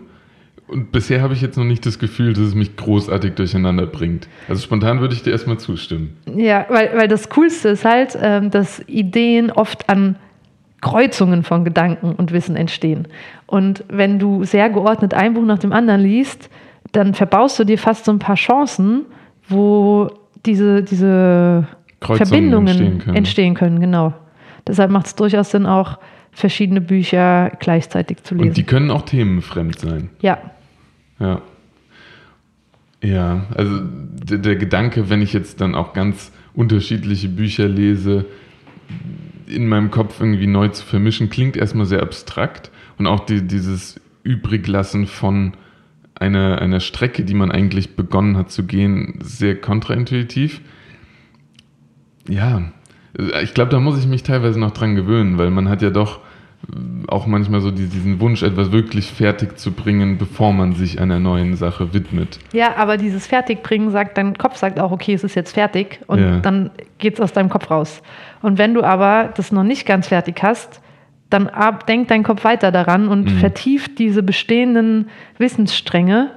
Und 0.68 0.92
bisher 0.92 1.22
habe 1.22 1.34
ich 1.34 1.42
jetzt 1.42 1.58
noch 1.58 1.64
nicht 1.64 1.86
das 1.86 1.98
Gefühl, 1.98 2.34
dass 2.34 2.44
es 2.44 2.56
mich 2.56 2.76
großartig 2.76 3.36
durcheinander 3.36 3.86
bringt. 3.86 4.28
Also 4.50 4.62
spontan 4.62 5.00
würde 5.00 5.14
ich 5.14 5.24
dir 5.24 5.32
erstmal 5.32 5.58
zustimmen. 5.58 6.18
Ja, 6.36 6.66
weil, 6.68 6.92
weil 6.98 7.08
das 7.08 7.30
Coolste 7.30 7.70
ist 7.70 7.86
halt, 7.86 8.18
ähm, 8.22 8.52
dass 8.52 8.82
Ideen 8.88 9.50
oft 9.50 9.88
an 9.88 10.18
Kreuzungen 10.82 11.44
von 11.44 11.64
Gedanken 11.64 12.16
und 12.16 12.34
Wissen 12.34 12.58
entstehen. 12.58 13.08
Und 13.46 13.86
wenn 13.88 14.20
du 14.20 14.44
sehr 14.44 14.70
geordnet 14.70 15.14
ein 15.14 15.36
Buch 15.36 15.46
nach 15.46 15.60
dem 15.60 15.72
anderen 15.72 16.02
liest, 16.02 16.50
dann 16.92 17.14
verbaust 17.14 17.58
du 17.60 17.64
dir 17.64 17.78
fast 17.78 18.04
so 18.04 18.12
ein 18.12 18.20
paar 18.20 18.36
Chancen, 18.36 19.06
wo 19.48 20.12
diese, 20.48 20.82
diese 20.84 21.68
Verbindungen 22.01 22.68
entstehen 22.68 23.00
können. 23.00 23.18
entstehen 23.18 23.54
können. 23.54 23.80
Genau. 23.80 24.13
Deshalb 24.68 24.92
macht 24.92 25.08
es 25.08 25.16
durchaus 25.16 25.51
Sinn, 25.51 25.66
auch 25.66 26.00
verschiedene 26.32 26.82
Bücher 26.82 27.51
gleichzeitig 27.60 28.24
zu 28.24 28.36
lesen. 28.36 28.50
Und 28.50 28.58
die 28.58 28.63
können 28.63 28.92
auch 28.92 29.04
themenfremd 29.04 29.80
sein. 29.80 30.10
Ja. 30.22 30.39
Ja. 31.20 31.42
Ja, 33.04 33.46
also 33.56 33.80
der, 33.84 34.39
der 34.39 34.56
Gedanke, 34.56 35.10
wenn 35.10 35.22
ich 35.22 35.32
jetzt 35.32 35.62
dann 35.62 35.75
auch 35.75 35.94
ganz 35.94 36.32
unterschiedliche 36.56 37.30
Bücher 37.30 37.68
lese, 37.68 38.25
in 39.48 39.68
meinem 39.68 39.92
Kopf 39.92 40.20
irgendwie 40.20 40.48
neu 40.48 40.70
zu 40.70 40.86
vermischen, 40.86 41.30
klingt 41.30 41.56
erstmal 41.58 41.86
sehr 41.86 42.01
abstrakt. 42.01 42.72
Und 42.98 43.08
auch 43.08 43.22
die, 43.22 43.44
dieses 43.44 44.00
Übriglassen 44.24 45.08
von 45.08 45.54
einer, 46.20 46.62
einer 46.62 46.80
Strecke, 46.80 47.24
die 47.24 47.34
man 47.34 47.52
eigentlich 47.52 47.96
begonnen 47.96 48.38
hat 48.38 48.52
zu 48.52 48.64
gehen, 48.66 49.20
sehr 49.22 49.56
kontraintuitiv. 49.60 50.62
Ja, 52.28 52.62
ich 53.42 53.54
glaube, 53.54 53.72
da 53.72 53.80
muss 53.80 54.00
ich 54.00 54.08
mich 54.08 54.24
teilweise 54.24 54.60
noch 54.60 54.72
dran 54.72 54.96
gewöhnen, 54.96 55.38
weil 55.38 55.50
man 55.50 55.70
hat 55.70 55.82
ja 55.82 55.90
doch 55.90 56.20
auch 57.08 57.28
manchmal 57.28 57.62
so 57.62 57.72
diesen 57.72 58.20
Wunsch, 58.20 58.42
etwas 58.44 58.72
wirklich 58.72 59.12
fertig 59.12 59.58
zu 59.58 59.72
bringen, 59.72 60.18
bevor 60.18 60.52
man 60.54 60.74
sich 60.74 61.00
einer 61.00 61.20
neuen 61.20 61.56
Sache 61.56 61.94
widmet. 61.94 62.40
Ja, 62.52 62.76
aber 62.78 62.98
dieses 62.98 63.28
Fertigbringen 63.28 63.92
sagt, 63.92 64.18
dein 64.18 64.38
Kopf 64.38 64.58
sagt 64.58 64.80
auch, 64.80 64.92
okay, 64.92 65.14
es 65.14 65.24
ist 65.24 65.36
jetzt 65.36 65.54
fertig 65.54 66.02
und 66.08 66.20
ja. 66.20 66.40
dann 66.40 66.72
geht 66.98 67.14
es 67.14 67.22
aus 67.22 67.32
deinem 67.32 67.50
Kopf 67.50 67.70
raus. 67.70 68.02
Und 68.42 68.58
wenn 68.58 68.74
du 68.74 68.84
aber 68.84 69.32
das 69.36 69.52
noch 69.52 69.64
nicht 69.64 69.86
ganz 69.86 70.08
fertig 70.08 70.42
hast, 70.42 70.82
dann 71.30 71.50
denkt 71.88 72.12
dein 72.12 72.24
Kopf 72.24 72.44
weiter 72.44 72.72
daran 72.72 73.08
und 73.08 73.26
mhm. 73.26 73.38
vertieft 73.40 74.00
diese 74.00 74.24
bestehenden 74.24 75.10
Wissensstränge. 75.38 76.32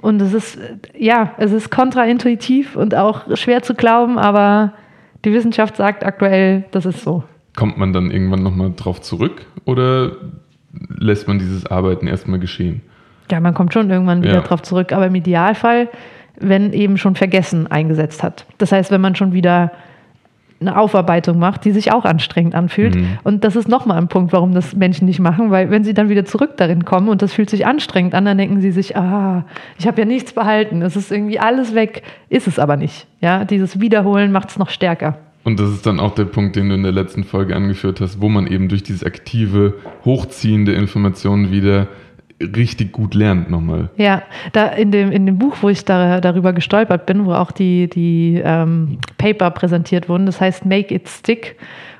Und 0.00 0.20
es 0.20 0.34
ist, 0.34 0.58
ja, 0.98 1.32
es 1.38 1.52
ist 1.52 1.70
kontraintuitiv 1.70 2.74
und 2.74 2.94
auch 2.94 3.36
schwer 3.36 3.62
zu 3.62 3.74
glauben, 3.74 4.18
aber 4.18 4.72
die 5.24 5.32
Wissenschaft 5.32 5.76
sagt 5.76 6.04
aktuell, 6.04 6.64
das 6.72 6.86
ist 6.86 7.02
so. 7.02 7.22
Kommt 7.54 7.78
man 7.78 7.92
dann 7.92 8.10
irgendwann 8.10 8.42
nochmal 8.42 8.72
drauf 8.74 9.00
zurück 9.00 9.46
oder 9.64 10.16
lässt 10.88 11.28
man 11.28 11.38
dieses 11.38 11.66
Arbeiten 11.66 12.08
erstmal 12.08 12.40
geschehen? 12.40 12.82
Ja, 13.30 13.38
man 13.38 13.54
kommt 13.54 13.72
schon 13.72 13.90
irgendwann 13.90 14.22
wieder 14.22 14.34
ja. 14.34 14.40
drauf 14.40 14.62
zurück, 14.62 14.92
aber 14.92 15.06
im 15.06 15.14
Idealfall, 15.14 15.88
wenn 16.40 16.72
eben 16.72 16.98
schon 16.98 17.14
Vergessen 17.14 17.66
eingesetzt 17.68 18.22
hat. 18.22 18.46
Das 18.58 18.72
heißt, 18.72 18.90
wenn 18.90 19.00
man 19.00 19.14
schon 19.14 19.32
wieder 19.32 19.70
eine 20.66 20.78
Aufarbeitung 20.78 21.38
macht, 21.38 21.64
die 21.64 21.72
sich 21.72 21.92
auch 21.92 22.04
anstrengend 22.04 22.54
anfühlt. 22.54 22.94
Mhm. 22.94 23.18
Und 23.22 23.44
das 23.44 23.56
ist 23.56 23.68
nochmal 23.68 23.98
ein 23.98 24.08
Punkt, 24.08 24.32
warum 24.32 24.54
das 24.54 24.74
Menschen 24.74 25.06
nicht 25.06 25.20
machen, 25.20 25.50
weil 25.50 25.70
wenn 25.70 25.84
sie 25.84 25.94
dann 25.94 26.08
wieder 26.08 26.24
zurück 26.24 26.56
darin 26.56 26.84
kommen 26.84 27.08
und 27.08 27.22
das 27.22 27.32
fühlt 27.32 27.50
sich 27.50 27.66
anstrengend 27.66 28.14
an, 28.14 28.24
dann 28.24 28.38
denken 28.38 28.60
sie 28.60 28.70
sich, 28.70 28.96
ah, 28.96 29.44
ich 29.78 29.86
habe 29.86 30.00
ja 30.00 30.06
nichts 30.06 30.32
behalten, 30.32 30.82
es 30.82 30.96
ist 30.96 31.12
irgendwie 31.12 31.38
alles 31.38 31.74
weg, 31.74 32.02
ist 32.28 32.46
es 32.46 32.58
aber 32.58 32.76
nicht. 32.76 33.06
Ja, 33.20 33.44
dieses 33.44 33.80
Wiederholen 33.80 34.32
macht 34.32 34.50
es 34.50 34.58
noch 34.58 34.70
stärker. 34.70 35.18
Und 35.44 35.58
das 35.58 35.70
ist 35.70 35.86
dann 35.86 35.98
auch 35.98 36.14
der 36.14 36.24
Punkt, 36.24 36.56
den 36.56 36.68
du 36.68 36.74
in 36.76 36.82
der 36.82 36.92
letzten 36.92 37.24
Folge 37.24 37.56
angeführt 37.56 38.00
hast, 38.00 38.20
wo 38.20 38.28
man 38.28 38.46
eben 38.46 38.68
durch 38.68 38.82
dieses 38.82 39.02
aktive, 39.02 39.74
hochziehende 40.04 40.72
Informationen 40.72 41.50
wieder 41.50 41.88
richtig 42.56 42.92
gut 42.92 43.14
lernt 43.14 43.50
nochmal. 43.50 43.90
Ja, 43.96 44.22
da 44.52 44.66
in 44.66 44.90
dem, 44.90 45.12
in 45.12 45.26
dem 45.26 45.38
Buch, 45.38 45.56
wo 45.60 45.68
ich 45.68 45.84
da, 45.84 46.20
darüber 46.20 46.52
gestolpert 46.52 47.06
bin, 47.06 47.26
wo 47.26 47.32
auch 47.32 47.52
die, 47.52 47.88
die 47.88 48.40
ähm, 48.44 48.98
Paper 49.18 49.50
präsentiert 49.50 50.08
wurden, 50.08 50.26
das 50.26 50.40
heißt 50.40 50.64
Make 50.66 50.94
It 50.94 51.08
Stick. 51.08 51.56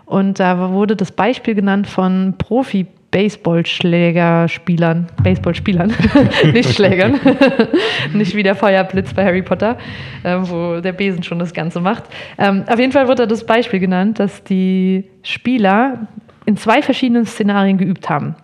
Und 0.07 0.41
da 0.41 0.71
wurde 0.71 0.97
das 0.97 1.13
Beispiel 1.13 1.55
genannt 1.55 1.87
von 1.87 2.35
Profi- 2.37 2.87
Baseballschlägerspielern, 3.13 5.07
Baseballspielern, 5.23 5.93
nicht 6.53 6.75
Schlägern, 6.75 7.21
nicht 8.15 8.35
wie 8.35 8.43
der 8.43 8.57
Feuerblitz 8.57 9.13
bei 9.13 9.25
Harry 9.25 9.43
Potter, 9.43 9.77
äh, 10.23 10.39
wo 10.41 10.81
der 10.81 10.93
Besen 10.93 11.23
schon 11.23 11.39
das 11.39 11.53
Ganze 11.53 11.81
macht. 11.81 12.05
Ähm, 12.39 12.65
auf 12.67 12.81
jeden 12.81 12.91
Fall 12.91 13.07
wird 13.09 13.19
da 13.19 13.27
das 13.27 13.45
Beispiel 13.45 13.81
genannt, 13.81 14.19
dass 14.19 14.43
die 14.45 15.05
Spieler 15.23 16.09
in 16.45 16.57
zwei 16.57 16.83
verschiedenen 16.83 17.27
Szenarien 17.27 17.79
geübt 17.79 18.09
haben. 18.09 18.35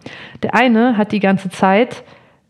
Der 0.43 0.55
eine 0.55 0.97
hat 0.97 1.13
die 1.13 1.21
ganze 1.21 1.51
Zeit 1.51 2.05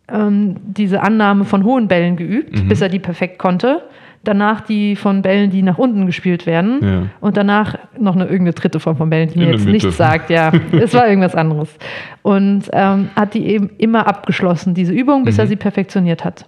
ähm, 0.08 0.56
diese 0.62 1.02
Annahme 1.02 1.44
von 1.44 1.64
hohen 1.64 1.88
Bällen 1.88 2.16
geübt, 2.16 2.56
mhm. 2.56 2.68
bis 2.68 2.80
er 2.80 2.88
die 2.88 2.98
perfekt 2.98 3.38
konnte. 3.38 3.82
Danach 4.24 4.62
die 4.62 4.96
von 4.96 5.22
Bällen, 5.22 5.50
die 5.50 5.62
nach 5.62 5.78
unten 5.78 6.04
gespielt 6.04 6.44
werden. 6.44 6.78
Ja. 6.82 7.02
Und 7.20 7.36
danach 7.36 7.76
noch 7.98 8.14
eine 8.14 8.24
irgendeine 8.24 8.52
dritte 8.52 8.80
Form 8.80 8.96
von 8.96 9.08
Bällen, 9.08 9.30
die 9.30 9.38
mir 9.38 9.52
jetzt 9.52 9.64
nichts 9.64 9.96
sagt. 9.96 10.28
Ja, 10.28 10.52
es 10.72 10.92
war 10.92 11.08
irgendwas 11.08 11.34
anderes. 11.34 11.74
Und 12.22 12.64
ähm, 12.72 13.10
hat 13.14 13.34
die 13.34 13.46
eben 13.46 13.70
immer 13.78 14.06
abgeschlossen, 14.06 14.74
diese 14.74 14.92
Übung, 14.92 15.24
bis 15.24 15.36
mhm. 15.36 15.40
er 15.40 15.46
sie 15.46 15.56
perfektioniert 15.56 16.24
hat. 16.24 16.46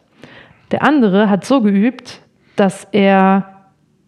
Der 0.73 0.83
andere 0.83 1.31
hat 1.31 1.45
so 1.45 1.63
geübt, 1.63 2.21
dass 2.57 2.87
er 2.93 3.47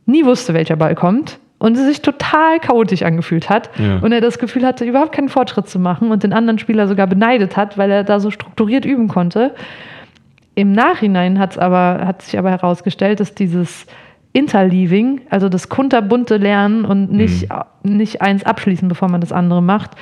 nie 0.07 0.25
wusste, 0.25 0.55
welcher 0.55 0.77
Ball 0.77 0.95
kommt 0.95 1.39
und 1.63 1.77
es 1.77 1.87
sich 1.87 2.03
total 2.03 2.59
chaotisch 2.59 3.03
angefühlt 3.03 3.49
hat 3.49 3.71
ja. 3.79 3.99
und 3.99 4.11
er 4.11 4.21
das 4.21 4.41
Gefühl 4.41 4.67
hatte, 4.67 4.85
überhaupt 4.85 5.13
keinen 5.13 5.29
Fortschritt 5.29 5.69
zu 5.69 5.79
machen 5.79 6.11
und 6.11 6.25
den 6.25 6.33
anderen 6.33 6.59
Spieler 6.59 6.89
sogar 6.89 7.07
beneidet 7.07 7.57
hat, 7.57 7.79
weil 7.79 7.89
er 7.89 8.03
da 8.03 8.19
so 8.19 8.33
strukturiert 8.33 8.85
üben 8.85 9.07
konnte. 9.07 9.55
Im 10.57 10.73
Nachhinein 10.73 11.39
hat's 11.39 11.59
aber, 11.59 12.05
hat 12.05 12.23
sich 12.23 12.37
aber 12.37 12.51
herausgestellt, 12.51 13.21
dass 13.21 13.37
dieses 13.37 13.87
Interleaving, 14.33 15.21
also 15.31 15.49
das 15.49 15.69
kunterbunte 15.69 16.37
Lernen 16.37 16.85
und 16.85 17.13
nicht, 17.13 17.49
mhm. 17.49 17.97
nicht 17.97 18.23
eins 18.23 18.45
abschließen, 18.45 18.89
bevor 18.89 19.09
man 19.09 19.21
das 19.21 19.31
andere 19.31 19.63
macht, 19.63 19.93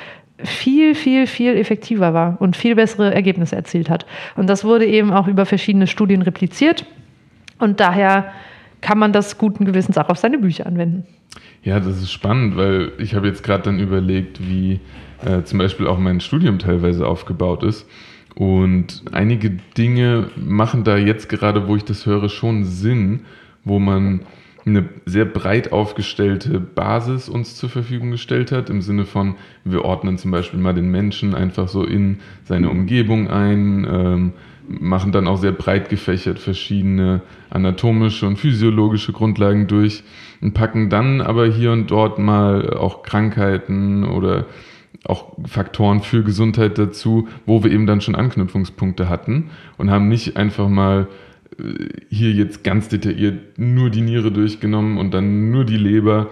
viel, 0.43 0.95
viel, 0.95 1.27
viel 1.27 1.55
effektiver 1.55 2.15
war 2.15 2.37
und 2.39 2.57
viel 2.57 2.73
bessere 2.73 3.13
Ergebnisse 3.13 3.55
erzielt 3.55 3.87
hat. 3.87 4.07
Und 4.35 4.49
das 4.49 4.65
wurde 4.65 4.87
eben 4.87 5.13
auch 5.13 5.27
über 5.27 5.45
verschiedene 5.45 5.85
Studien 5.85 6.23
repliziert. 6.23 6.87
Und 7.59 7.79
daher 7.79 8.31
kann 8.81 8.97
man 8.97 9.13
das 9.13 9.37
guten 9.37 9.65
Gewissens 9.65 9.99
auch 9.99 10.09
auf 10.09 10.17
seine 10.17 10.39
Bücher 10.39 10.65
anwenden. 10.65 11.05
Ja, 11.63 11.79
das 11.79 12.01
ist 12.01 12.11
spannend, 12.11 12.57
weil 12.57 12.91
ich 12.97 13.13
habe 13.13 13.27
jetzt 13.27 13.43
gerade 13.43 13.63
dann 13.63 13.79
überlegt, 13.79 14.39
wie 14.47 14.79
äh, 15.23 15.43
zum 15.43 15.59
Beispiel 15.59 15.87
auch 15.87 15.99
mein 15.99 16.19
Studium 16.19 16.57
teilweise 16.57 17.07
aufgebaut 17.07 17.63
ist. 17.63 17.87
Und 18.33 19.03
einige 19.11 19.51
Dinge 19.77 20.29
machen 20.35 20.83
da 20.83 20.97
jetzt 20.97 21.29
gerade, 21.29 21.67
wo 21.67 21.75
ich 21.75 21.83
das 21.83 22.05
höre, 22.05 22.29
schon 22.29 22.63
Sinn, 22.63 23.21
wo 23.63 23.77
man 23.77 24.21
eine 24.65 24.89
sehr 25.05 25.25
breit 25.25 25.71
aufgestellte 25.71 26.59
Basis 26.59 27.29
uns 27.29 27.55
zur 27.55 27.69
Verfügung 27.69 28.11
gestellt 28.11 28.51
hat, 28.51 28.69
im 28.69 28.81
Sinne 28.81 29.05
von, 29.05 29.35
wir 29.63 29.83
ordnen 29.85 30.17
zum 30.17 30.31
Beispiel 30.31 30.59
mal 30.59 30.73
den 30.73 30.89
Menschen 30.91 31.33
einfach 31.33 31.67
so 31.67 31.83
in 31.83 32.19
seine 32.43 32.69
Umgebung 32.69 33.29
ein, 33.29 33.87
ähm, 33.89 34.33
machen 34.67 35.11
dann 35.11 35.27
auch 35.27 35.37
sehr 35.37 35.51
breit 35.51 35.89
gefächert 35.89 36.39
verschiedene 36.39 37.21
anatomische 37.49 38.27
und 38.27 38.37
physiologische 38.37 39.11
Grundlagen 39.11 39.67
durch 39.67 40.03
und 40.39 40.53
packen 40.53 40.89
dann 40.89 41.21
aber 41.21 41.47
hier 41.47 41.71
und 41.71 41.91
dort 41.91 42.19
mal 42.19 42.73
auch 42.75 43.03
Krankheiten 43.03 44.03
oder 44.03 44.45
auch 45.05 45.33
Faktoren 45.45 46.01
für 46.01 46.23
Gesundheit 46.23 46.77
dazu, 46.77 47.27
wo 47.45 47.63
wir 47.63 47.71
eben 47.71 47.87
dann 47.87 48.01
schon 48.01 48.15
Anknüpfungspunkte 48.15 49.09
hatten 49.09 49.49
und 49.77 49.89
haben 49.89 50.07
nicht 50.07 50.37
einfach 50.37 50.69
mal 50.69 51.07
hier 52.09 52.31
jetzt 52.31 52.63
ganz 52.63 52.87
detailliert 52.89 53.57
nur 53.57 53.89
die 53.89 54.01
Niere 54.01 54.31
durchgenommen 54.31 54.97
und 54.97 55.13
dann 55.13 55.51
nur 55.51 55.65
die 55.65 55.77
Leber, 55.77 56.29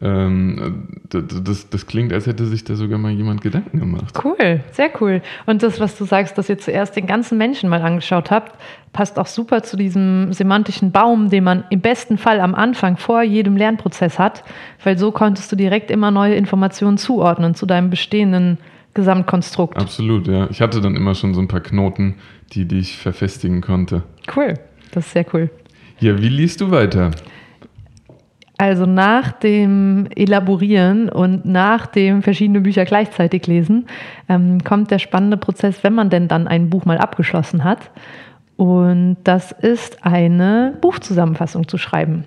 ähm, 0.00 0.88
das, 1.10 1.68
das 1.70 1.86
klingt, 1.86 2.12
als 2.12 2.26
hätte 2.26 2.46
sich 2.46 2.64
da 2.64 2.74
sogar 2.74 2.98
mal 2.98 3.12
jemand 3.12 3.40
Gedanken 3.40 3.78
gemacht. 3.78 4.18
Cool, 4.24 4.60
sehr 4.72 4.90
cool. 5.00 5.22
Und 5.46 5.62
das, 5.62 5.78
was 5.78 5.96
du 5.96 6.04
sagst, 6.04 6.36
dass 6.38 6.48
ihr 6.48 6.58
zuerst 6.58 6.96
den 6.96 7.06
ganzen 7.06 7.38
Menschen 7.38 7.68
mal 7.68 7.82
angeschaut 7.82 8.30
habt, 8.30 8.58
passt 8.92 9.18
auch 9.18 9.26
super 9.26 9.62
zu 9.62 9.76
diesem 9.76 10.32
semantischen 10.32 10.90
Baum, 10.90 11.30
den 11.30 11.44
man 11.44 11.64
im 11.70 11.80
besten 11.80 12.18
Fall 12.18 12.40
am 12.40 12.54
Anfang 12.54 12.96
vor 12.96 13.22
jedem 13.22 13.56
Lernprozess 13.56 14.18
hat, 14.18 14.42
weil 14.82 14.98
so 14.98 15.12
konntest 15.12 15.52
du 15.52 15.56
direkt 15.56 15.90
immer 15.90 16.10
neue 16.10 16.34
Informationen 16.34 16.98
zuordnen 16.98 17.54
zu 17.54 17.66
deinem 17.66 17.90
bestehenden 17.90 18.58
Gesamtkonstrukt. 18.94 19.78
Absolut, 19.78 20.26
ja. 20.26 20.48
Ich 20.50 20.60
hatte 20.60 20.80
dann 20.80 20.96
immer 20.96 21.14
schon 21.14 21.32
so 21.32 21.40
ein 21.40 21.48
paar 21.48 21.60
Knoten, 21.60 22.16
die, 22.52 22.66
die 22.66 22.80
ich 22.80 22.98
verfestigen 22.98 23.60
konnte. 23.60 24.02
Cool, 24.34 24.54
das 24.92 25.06
ist 25.06 25.12
sehr 25.12 25.26
cool. 25.32 25.50
Ja, 26.00 26.18
wie 26.18 26.28
liest 26.28 26.60
du 26.60 26.70
weiter? 26.70 27.10
Also 28.58 28.86
nach 28.86 29.32
dem 29.32 30.06
Elaborieren 30.14 31.08
und 31.08 31.44
nach 31.44 31.86
dem 31.86 32.22
verschiedene 32.22 32.60
Bücher 32.60 32.84
gleichzeitig 32.84 33.46
lesen, 33.48 33.86
ähm, 34.28 34.62
kommt 34.62 34.92
der 34.92 35.00
spannende 35.00 35.36
Prozess, 35.36 35.82
wenn 35.82 35.94
man 35.94 36.10
denn 36.10 36.28
dann 36.28 36.46
ein 36.46 36.70
Buch 36.70 36.84
mal 36.84 36.98
abgeschlossen 36.98 37.64
hat. 37.64 37.90
Und 38.56 39.16
das 39.24 39.50
ist 39.50 40.04
eine 40.04 40.78
Buchzusammenfassung 40.80 41.66
zu 41.66 41.76
schreiben. 41.76 42.24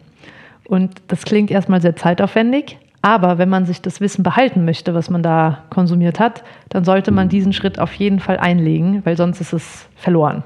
Und 0.68 0.92
das 1.08 1.24
klingt 1.24 1.52
erstmal 1.52 1.82
sehr 1.82 1.96
zeitaufwendig, 1.96 2.80
aber 3.06 3.38
wenn 3.38 3.50
man 3.50 3.68
sich 3.68 3.84
das 3.84 4.02
Wissen 4.02 4.24
behalten 4.24 4.66
möchte, 4.66 4.96
was 4.96 5.12
man 5.12 5.22
da 5.22 5.60
konsumiert 5.70 6.20
hat, 6.20 6.44
dann 6.70 6.84
sollte 6.84 7.12
man 7.12 7.30
diesen 7.30 7.54
Schritt 7.54 7.78
auf 7.78 7.94
jeden 7.94 8.20
Fall 8.20 8.40
einlegen, 8.40 9.06
weil 9.06 9.16
sonst 9.16 9.42
ist 9.42 9.54
es 9.54 9.88
verloren. 9.96 10.42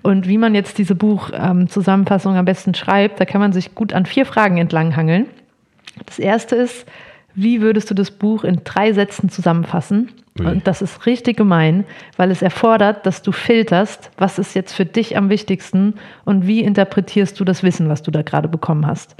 Und 0.00 0.26
wie 0.26 0.38
man 0.38 0.54
jetzt 0.54 0.78
diese 0.78 0.94
Buchzusammenfassung 0.94 2.34
am 2.34 2.46
besten 2.46 2.74
schreibt, 2.74 3.20
da 3.20 3.26
kann 3.26 3.42
man 3.42 3.52
sich 3.52 3.74
gut 3.74 3.92
an 3.92 4.06
vier 4.06 4.24
Fragen 4.24 4.56
entlanghangeln. 4.56 5.26
Das 6.06 6.18
erste 6.18 6.56
ist, 6.56 6.86
wie 7.34 7.60
würdest 7.60 7.90
du 7.90 7.94
das 7.94 8.10
Buch 8.10 8.42
in 8.42 8.62
drei 8.64 8.94
Sätzen 8.94 9.28
zusammenfassen? 9.28 10.08
Und 10.38 10.66
das 10.66 10.80
ist 10.80 11.04
richtig 11.04 11.36
gemein, 11.36 11.84
weil 12.16 12.30
es 12.30 12.40
erfordert, 12.40 13.04
dass 13.04 13.20
du 13.20 13.32
filterst, 13.32 14.10
was 14.16 14.38
ist 14.38 14.54
jetzt 14.54 14.72
für 14.72 14.86
dich 14.86 15.18
am 15.18 15.28
wichtigsten 15.28 15.96
und 16.24 16.46
wie 16.46 16.60
interpretierst 16.62 17.38
du 17.38 17.44
das 17.44 17.62
Wissen, 17.62 17.90
was 17.90 18.02
du 18.02 18.10
da 18.10 18.22
gerade 18.22 18.48
bekommen 18.48 18.86
hast. 18.86 19.14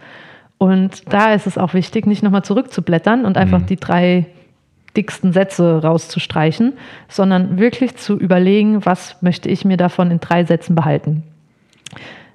Und 0.58 1.12
da 1.12 1.32
ist 1.34 1.46
es 1.46 1.56
auch 1.56 1.72
wichtig, 1.72 2.06
nicht 2.06 2.22
nochmal 2.22 2.44
zurückzublättern 2.44 3.24
und 3.24 3.36
einfach 3.36 3.60
mhm. 3.60 3.66
die 3.66 3.76
drei 3.76 4.26
dicksten 4.96 5.32
Sätze 5.32 5.82
rauszustreichen, 5.82 6.72
sondern 7.08 7.58
wirklich 7.58 7.96
zu 7.96 8.18
überlegen, 8.18 8.84
was 8.84 9.22
möchte 9.22 9.48
ich 9.48 9.64
mir 9.64 9.76
davon 9.76 10.10
in 10.10 10.18
drei 10.18 10.44
Sätzen 10.44 10.74
behalten. 10.74 11.22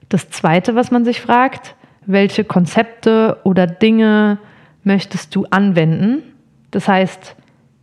Das 0.08 0.30
Zweite, 0.30 0.76
was 0.76 0.90
man 0.90 1.04
sich 1.04 1.20
fragt, 1.20 1.76
welche 2.06 2.44
Konzepte 2.44 3.38
oder 3.44 3.68
Dinge 3.68 4.38
möchtest 4.84 5.36
du 5.36 5.46
anwenden? 5.50 6.24
Das 6.72 6.88
heißt, 6.88 7.36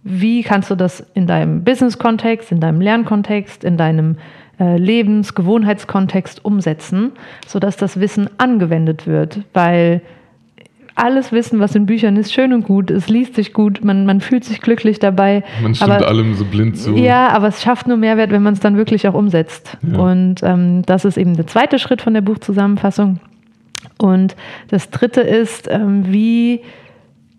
wie 0.02 0.42
kannst 0.42 0.70
du 0.70 0.76
das 0.76 1.04
in 1.14 1.26
deinem 1.26 1.62
Business-Kontext, 1.64 2.52
in 2.52 2.60
deinem 2.60 2.80
Lernkontext, 2.80 3.64
in 3.64 3.76
deinem 3.76 4.16
äh, 4.58 4.76
Lebens-, 4.78 5.34
Gewohnheitskontext 5.34 6.44
umsetzen, 6.44 7.12
sodass 7.46 7.76
das 7.76 8.00
Wissen 8.00 8.30
angewendet 8.38 9.06
wird? 9.06 9.40
Weil 9.52 10.00
alles 11.00 11.32
Wissen, 11.32 11.60
was 11.60 11.74
in 11.74 11.86
Büchern 11.86 12.16
ist, 12.16 12.32
schön 12.32 12.52
und 12.52 12.64
gut. 12.64 12.90
Es 12.90 13.08
liest 13.08 13.34
sich 13.34 13.52
gut, 13.52 13.82
man, 13.84 14.06
man 14.06 14.20
fühlt 14.20 14.44
sich 14.44 14.60
glücklich 14.60 14.98
dabei. 14.98 15.42
Man 15.62 15.74
stimmt 15.74 15.90
aber, 15.92 16.08
allem 16.08 16.34
so 16.34 16.44
blind 16.44 16.76
zu. 16.76 16.96
Ja, 16.96 17.28
aber 17.28 17.48
es 17.48 17.62
schafft 17.62 17.88
nur 17.88 17.96
Mehrwert, 17.96 18.30
wenn 18.30 18.42
man 18.42 18.54
es 18.54 18.60
dann 18.60 18.76
wirklich 18.76 19.08
auch 19.08 19.14
umsetzt. 19.14 19.78
Ja. 19.82 19.98
Und 19.98 20.42
ähm, 20.42 20.82
das 20.86 21.04
ist 21.04 21.16
eben 21.16 21.36
der 21.36 21.46
zweite 21.46 21.78
Schritt 21.78 22.02
von 22.02 22.14
der 22.14 22.20
Buchzusammenfassung. 22.20 23.20
Und 23.98 24.36
das 24.68 24.90
dritte 24.90 25.22
ist, 25.22 25.68
ähm, 25.70 26.04
wie 26.12 26.60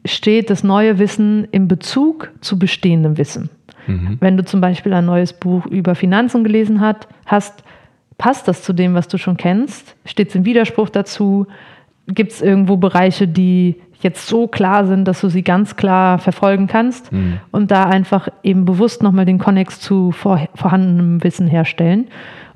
steht 0.06 0.50
das 0.50 0.64
neue 0.64 1.00
Wissen 1.00 1.48
im 1.52 1.68
Bezug 1.68 2.32
zu 2.42 2.58
bestehendem 2.58 3.18
Wissen? 3.18 3.50
Mhm. 3.88 4.18
Wenn 4.20 4.38
du 4.38 4.46
zum 4.46 4.62
Beispiel 4.62 4.94
ein 4.94 5.06
neues 5.06 5.34
Buch 5.34 5.66
über 5.66 5.96
Finanzen 5.96 6.44
gelesen 6.44 6.82
hat, 6.82 7.08
hast, 7.26 7.64
passt 8.18 8.48
das 8.48 8.64
zu 8.64 8.74
dem, 8.74 8.94
was 8.94 9.08
du 9.08 9.18
schon 9.18 9.38
kennst? 9.38 9.96
Steht 10.06 10.30
es 10.30 10.36
im 10.36 10.46
Widerspruch 10.46 10.90
dazu? 10.90 11.48
Gibt 12.08 12.32
es 12.32 12.42
irgendwo 12.42 12.78
Bereiche, 12.78 13.28
die 13.28 13.76
jetzt 14.02 14.28
so 14.28 14.48
klar 14.48 14.86
sind, 14.86 15.08
dass 15.08 15.22
du 15.22 15.30
sie 15.30 15.44
ganz 15.44 15.76
klar 15.76 16.18
verfolgen 16.18 16.68
kannst 16.68 17.12
mhm. 17.12 17.40
und 17.52 17.72
da 17.72 17.86
einfach 17.86 18.28
eben 18.44 18.66
bewusst 18.66 19.04
nochmal 19.04 19.26
den 19.26 19.38
Konnex 19.38 19.80
zu 19.80 20.12
vor, 20.12 20.48
vorhandenem 20.56 21.24
Wissen 21.24 21.48
herstellen. 21.48 22.08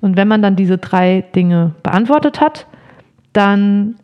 Und 0.01 0.17
wenn 0.17 0.27
man 0.27 0.41
dann 0.41 0.55
diese 0.55 0.77
drei 0.77 1.23
Dinge 1.35 1.71
beantwortet 1.83 2.41
hat, 2.41 2.67
dann 3.33 3.95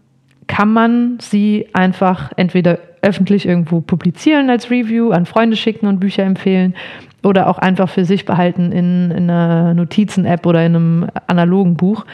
kann 0.48 0.72
man 0.72 1.18
sie 1.20 1.68
einfach 1.74 2.32
entweder 2.36 2.80
öffentlich 3.02 3.48
irgendwo 3.48 3.82
publizieren 3.82 4.50
als 4.50 4.70
Review, 4.70 5.12
an 5.12 5.26
Freunde 5.26 5.56
schicken 5.56 5.88
und 5.88 6.00
Bücher 6.00 6.24
empfehlen 6.24 6.76
oder 7.24 7.48
auch 7.48 7.58
einfach 7.58 7.90
für 7.90 8.06
sich 8.06 8.26
behalten 8.26 8.72
in, 8.72 9.12
in 9.12 9.30
einer 9.30 9.74
Notizen-App 9.74 10.46
oder 10.46 10.66
in 10.66 10.76
einem 10.76 11.08
analogen 11.28 11.78
Buch. 11.78 12.06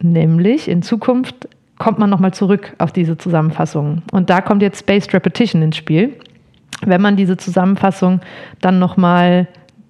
Nämlich 0.00 0.68
in 0.68 0.82
Zukunft 0.82 1.48
kommt 1.80 1.98
man 1.98 2.10
nochmal 2.10 2.34
zurück 2.34 2.74
auf 2.76 2.92
diese 2.92 3.16
Zusammenfassung. 3.16 4.02
Und 4.12 4.28
da 4.28 4.42
kommt 4.42 4.60
jetzt 4.60 4.80
Spaced 4.80 5.14
Repetition 5.14 5.62
ins 5.62 5.78
Spiel. 5.78 6.14
Wenn 6.82 7.00
man 7.00 7.16
diese 7.16 7.38
Zusammenfassung 7.38 8.20
dann 8.60 8.78
nochmal 8.78 9.48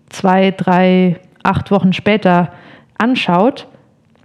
zwei, 0.09 0.53
drei, 0.53 1.19
acht 1.43 1.73
Wochen 1.73 1.93
später 1.93 2.53
anschaut, 2.97 3.67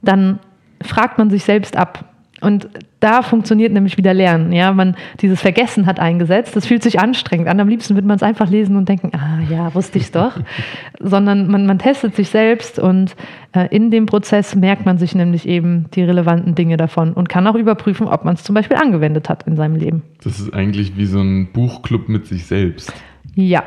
dann 0.04 0.40
fragt 0.84 1.18
man 1.18 1.32
sich 1.32 1.44
selbst 1.44 1.76
ab, 1.76 2.06
und 2.42 2.68
da 3.00 3.22
funktioniert 3.22 3.72
nämlich 3.72 3.98
wieder 3.98 4.14
Lernen. 4.14 4.52
Ja, 4.52 4.74
man 4.74 4.98
dieses 5.22 5.42
Vergessen 5.42 5.86
hat 5.86 6.00
eingesetzt. 6.00 6.56
Das 6.56 6.66
fühlt 6.66 6.84
sich 6.84 7.00
anstrengend 7.00 7.48
an. 7.48 7.60
Am 7.60 7.70
liebsten 7.70 7.96
würde 7.96 8.08
man 8.08 8.18
es 8.18 8.24
einfach 8.24 8.50
lesen 8.50 8.76
und 8.76 8.90
denken, 8.90 9.12
ah 9.16 9.40
ja, 9.50 9.74
wusste 9.74 9.98
ich 9.98 10.06
es 10.06 10.12
doch. 10.12 10.34
Sondern 11.00 11.48
man, 11.48 11.66
man 11.66 11.80
testet 11.80 12.16
sich 12.16 12.30
selbst 12.30 12.78
und 12.78 13.16
äh, 13.54 13.68
in 13.74 13.90
dem 13.90 14.06
Prozess 14.06 14.54
merkt 14.54 14.86
man 14.86 14.98
sich 14.98 15.16
nämlich 15.16 15.48
eben 15.48 15.86
die 15.94 16.04
relevanten 16.04 16.56
Dinge 16.56 16.76
davon 16.76 17.14
und 17.14 17.30
kann 17.30 17.48
auch 17.48 17.56
überprüfen, 17.56 18.08
ob 18.08 18.26
man 18.26 18.36
es 18.36 18.44
zum 18.44 18.54
Beispiel 18.54 18.78
angewendet 18.78 19.30
hat 19.30 19.44
in 19.48 19.56
seinem 19.56 19.76
Leben. 19.76 20.04
Das 20.24 20.40
ist 20.40 20.54
eigentlich 20.54 20.98
wie 20.98 21.06
so 21.06 21.22
ein 21.22 21.54
Buchclub 21.54 22.10
mit 22.10 22.28
sich 22.28 22.46
selbst. 22.46 22.92
Ja. 23.36 23.64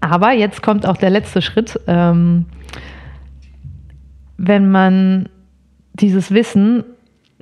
Aber 0.00 0.32
jetzt 0.32 0.62
kommt 0.62 0.86
auch 0.86 0.96
der 0.96 1.10
letzte 1.10 1.42
Schritt. 1.42 1.78
Ähm, 1.86 2.46
wenn 4.38 4.70
man 4.70 5.28
dieses 5.92 6.32
Wissen 6.32 6.84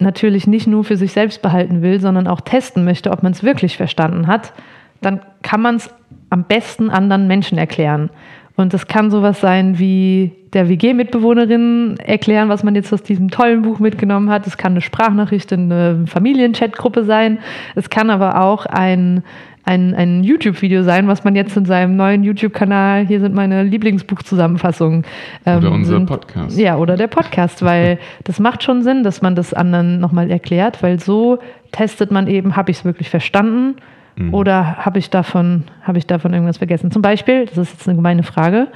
natürlich 0.01 0.47
nicht 0.47 0.67
nur 0.67 0.85
für 0.85 0.97
sich 0.97 1.13
selbst 1.13 1.43
behalten 1.43 1.83
will, 1.83 2.01
sondern 2.01 2.27
auch 2.27 2.41
testen 2.41 2.85
möchte, 2.85 3.11
ob 3.11 3.23
man 3.23 3.33
es 3.33 3.43
wirklich 3.43 3.77
verstanden 3.77 4.27
hat, 4.27 4.53
dann 5.01 5.21
kann 5.43 5.61
man 5.61 5.77
es 5.77 5.93
am 6.31 6.45
besten 6.45 6.91
anderen 6.91 7.27
Menschen 7.27 7.59
erklären. 7.59 8.11
Und 8.57 8.75
das 8.75 8.89
kann 8.89 9.11
sowas 9.11 9.41
sein 9.41 9.79
wie 9.79 10.33
der 10.53 10.69
WG-Mitbewohnerin 10.69 11.97
erklären, 11.99 12.49
was 12.49 12.65
man 12.65 12.75
jetzt 12.75 12.93
aus 12.93 13.05
diesem 13.05 13.31
tollen 13.31 13.63
Buch 13.63 13.79
mitgenommen 13.79 14.31
hat. 14.31 14.49
Es 14.49 14.57
kann 14.57 14.73
eine 14.73 14.81
Sprachnachricht 14.81 15.53
in 15.53 15.71
eine 15.71 16.07
Familienchatgruppe 16.09 17.05
sein. 17.05 17.39
Es 17.77 17.89
kann 17.89 18.11
aber 18.11 18.41
auch 18.43 18.67
ein 18.67 19.23
ein, 19.65 19.95
ein 19.95 20.25
YouTube-Video 20.25 20.83
sein, 20.83 21.09
was 21.09 21.25
man 21.25 21.37
jetzt 21.37 21.57
in 21.57 21.65
seinem 21.65 21.97
neuen 21.97 22.25
YouTube-Kanal, 22.25 23.07
hier 23.07 23.21
sind 23.21 23.35
meine 23.35 23.63
Lieblingsbuchzusammenfassungen. 23.63 25.05
Ähm, 25.45 25.59
oder 25.59 25.73
unser 25.73 25.95
sind, 25.95 26.07
Podcast. 26.07 26.59
Ja, 26.59 26.77
oder 26.77 26.97
der 26.97 27.09
Podcast, 27.09 27.63
weil 27.63 27.99
das 28.25 28.39
macht 28.39 28.63
schon 28.63 28.83
Sinn, 28.83 29.03
dass 29.03 29.23
man 29.23 29.35
das 29.35 29.53
anderen 29.55 30.01
nochmal 30.01 30.31
erklärt, 30.31 30.83
weil 30.83 31.01
so 31.01 31.39
testet 31.73 32.11
man 32.11 32.27
eben, 32.27 32.57
habe 32.57 32.71
ich 32.71 32.79
es 32.79 32.85
wirklich 32.85 33.11
verstanden 33.11 33.77
mhm. 34.17 34.35
oder 34.35 34.79
habe 34.79 34.99
ich, 34.99 35.11
davon, 35.11 35.65
hab 35.83 35.97
ich 35.97 36.07
davon 36.07 36.33
irgendwas 36.33 36.59
vergessen. 36.59 36.91
Zum 36.91 37.03
Beispiel, 37.03 37.47
das 37.47 37.59
ist 37.59 37.73
jetzt 37.73 37.89
eine 37.89 37.97
gemeine 37.97 38.23
Frage, 38.23 38.69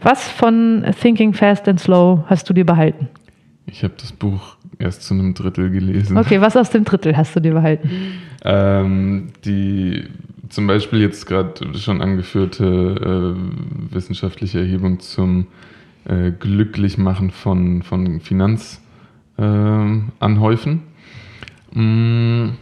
was 0.00 0.28
von 0.28 0.84
Thinking 1.00 1.34
Fast 1.34 1.68
and 1.68 1.80
Slow 1.80 2.24
hast 2.26 2.48
du 2.48 2.54
dir 2.54 2.64
behalten? 2.64 3.08
Ich 3.66 3.82
habe 3.82 3.94
das 3.98 4.12
Buch 4.12 4.56
erst 4.78 5.02
zu 5.02 5.14
einem 5.14 5.34
Drittel 5.34 5.70
gelesen. 5.70 6.16
Okay, 6.16 6.40
was 6.40 6.56
aus 6.56 6.70
dem 6.70 6.84
Drittel 6.84 7.16
hast 7.16 7.34
du 7.34 7.40
dir 7.40 7.54
behalten? 7.54 7.90
Ähm, 8.44 9.28
die 9.44 10.04
zum 10.48 10.66
Beispiel 10.66 11.00
jetzt 11.00 11.26
gerade 11.26 11.78
schon 11.78 12.00
angeführte 12.00 12.64
äh, 12.64 13.94
wissenschaftliche 13.94 14.60
Erhebung 14.60 15.00
zum 15.00 15.46
äh, 16.04 16.32
Glücklichmachen 16.32 17.30
von, 17.30 17.82
von 17.82 18.20
Finanzanhäufen. 18.20 20.82
Äh, 21.74 21.78
mm, 21.78 22.56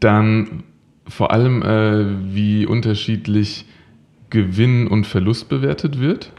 dann 0.00 0.62
vor 1.06 1.32
allem, 1.32 1.62
äh, 1.62 2.34
wie 2.34 2.66
unterschiedlich 2.66 3.66
Gewinn 4.30 4.86
und 4.86 5.06
Verlust 5.06 5.48
bewertet 5.48 6.00
wird. 6.00 6.32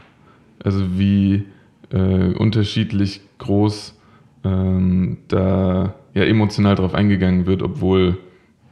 Also 0.62 0.98
wie 0.98 1.44
äh, 1.92 2.34
unterschiedlich 2.34 3.20
groß 3.38 3.98
ähm, 4.44 5.18
da 5.28 5.94
ja 6.14 6.24
emotional 6.24 6.74
drauf 6.74 6.94
eingegangen 6.94 7.46
wird, 7.46 7.62
obwohl 7.62 8.18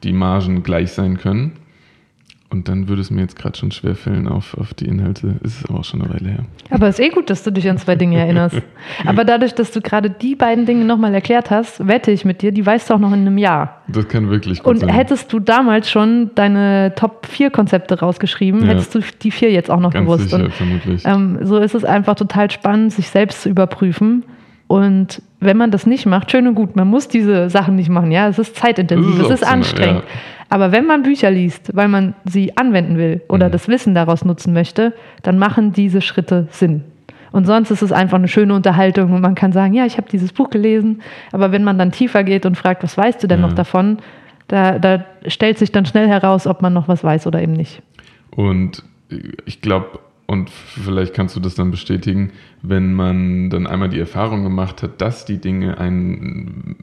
die 0.03 0.13
Margen 0.13 0.63
gleich 0.63 0.93
sein 0.93 1.19
können. 1.19 1.53
Und 2.51 2.69
dann 2.69 2.89
würde 2.89 3.03
es 3.03 3.11
mir 3.11 3.21
jetzt 3.21 3.37
gerade 3.37 3.59
schon 3.59 3.71
schwerfällen 3.71 4.27
auf, 4.27 4.57
auf 4.57 4.73
die 4.73 4.87
Inhalte. 4.87 5.35
Ist 5.43 5.69
aber 5.69 5.81
auch 5.81 5.85
schon 5.85 6.01
eine 6.01 6.15
Weile 6.15 6.29
her. 6.31 6.45
Aber 6.71 6.89
es 6.89 6.99
ist 6.99 7.05
eh 7.05 7.11
gut, 7.11 7.29
dass 7.29 7.43
du 7.43 7.51
dich 7.51 7.69
an 7.69 7.77
zwei 7.77 7.95
Dinge 7.95 8.19
erinnerst. 8.19 8.57
aber 9.05 9.27
dadurch, 9.27 9.55
dass 9.55 9.71
du 9.71 9.83
gerade 9.83 10.09
die 10.09 10.35
beiden 10.35 10.65
Dinge 10.65 10.87
nochmal 10.87 11.13
erklärt 11.13 11.51
hast, 11.51 11.87
wette 11.87 12.11
ich 12.11 12.25
mit 12.25 12.41
dir, 12.41 12.51
die 12.51 12.65
weißt 12.65 12.89
du 12.89 12.95
auch 12.95 12.99
noch 12.99 13.13
in 13.13 13.21
einem 13.21 13.37
Jahr. 13.37 13.83
Das 13.89 14.09
kann 14.09 14.31
wirklich 14.31 14.61
gut 14.63 14.67
Und 14.67 14.81
sein. 14.81 14.89
Und 14.89 14.95
hättest 14.95 15.31
du 15.31 15.41
damals 15.41 15.91
schon 15.91 16.31
deine 16.37 16.95
Top 16.97 17.27
4 17.27 17.51
Konzepte 17.51 18.01
rausgeschrieben, 18.01 18.63
ja. 18.63 18.69
hättest 18.69 18.95
du 18.95 19.01
die 19.23 19.31
vier 19.31 19.51
jetzt 19.51 19.71
auch 19.71 19.81
noch 19.81 19.93
Ganz 19.93 20.07
gewusst. 20.07 20.31
Sicher, 20.31 20.45
Und, 20.45 20.55
vermutlich. 20.55 21.03
Ähm, 21.05 21.39
so 21.43 21.59
ist 21.59 21.75
es 21.75 21.85
einfach 21.85 22.15
total 22.15 22.51
spannend, 22.51 22.95
sich 22.95 23.11
selbst 23.11 23.43
zu 23.43 23.51
überprüfen 23.51 24.25
und 24.69 25.23
wenn 25.41 25.57
man 25.57 25.71
das 25.71 25.87
nicht 25.87 26.05
macht, 26.07 26.31
schön 26.31 26.47
und 26.47 26.55
gut, 26.55 26.77
man 26.77 26.87
muss 26.89 27.09
diese 27.09 27.49
Sachen 27.49 27.75
nicht 27.75 27.89
machen, 27.89 28.13
ja, 28.13 28.29
es 28.29 28.39
ist 28.39 28.55
zeitintensiv, 28.55 29.19
es 29.21 29.31
ist 29.31 29.47
anstrengend. 29.47 30.05
Ja. 30.05 30.38
Aber 30.49 30.73
wenn 30.73 30.87
man 30.87 31.03
Bücher 31.03 31.31
liest, 31.31 31.75
weil 31.75 31.89
man 31.89 32.15
sie 32.25 32.57
anwenden 32.57 32.97
will 32.97 33.21
oder 33.29 33.49
mhm. 33.49 33.53
das 33.53 33.69
Wissen 33.69 33.95
daraus 33.95 34.25
nutzen 34.25 34.53
möchte, 34.53 34.95
dann 35.23 35.39
machen 35.39 35.73
diese 35.73 36.01
Schritte 36.01 36.49
Sinn. 36.51 36.85
Und 37.31 37.47
sonst 37.47 37.71
ist 37.71 37.83
es 37.83 37.93
einfach 37.93 38.17
eine 38.17 38.29
schöne 38.29 38.55
Unterhaltung 38.55 39.13
und 39.13 39.21
man 39.21 39.35
kann 39.35 39.53
sagen, 39.53 39.75
ja, 39.75 39.85
ich 39.85 39.99
habe 39.99 40.09
dieses 40.11 40.33
Buch 40.33 40.49
gelesen. 40.49 41.03
Aber 41.33 41.53
wenn 41.53 41.63
man 41.63 41.79
dann 41.79 41.93
tiefer 41.93 42.25
geht 42.25 42.47
und 42.47 42.57
fragt, 42.57 42.83
was 42.83 42.97
weißt 42.97 43.23
du 43.23 43.27
denn 43.27 43.41
ja. 43.41 43.47
noch 43.47 43.53
davon, 43.53 43.99
da, 44.49 44.79
da 44.79 45.05
stellt 45.27 45.59
sich 45.59 45.71
dann 45.71 45.85
schnell 45.85 46.09
heraus, 46.09 46.47
ob 46.47 46.63
man 46.63 46.73
noch 46.73 46.89
was 46.89 47.05
weiß 47.05 47.27
oder 47.27 47.43
eben 47.43 47.53
nicht. 47.53 47.83
Und 48.31 48.83
ich 49.45 49.61
glaube, 49.61 50.01
und 50.27 50.51
vielleicht 50.51 51.15
kannst 51.15 51.37
du 51.37 51.41
das 51.41 51.55
dann 51.55 51.71
bestätigen, 51.71 52.33
wenn 52.63 52.95
man 52.95 53.51
dann 53.51 53.67
einmal 53.67 53.89
die 53.89 53.99
Erfahrung 53.99 54.43
gemacht 54.43 54.83
hat, 54.83 55.01
dass 55.01 55.25
die 55.25 55.39
Dinge 55.39 55.79
einen 55.79 56.77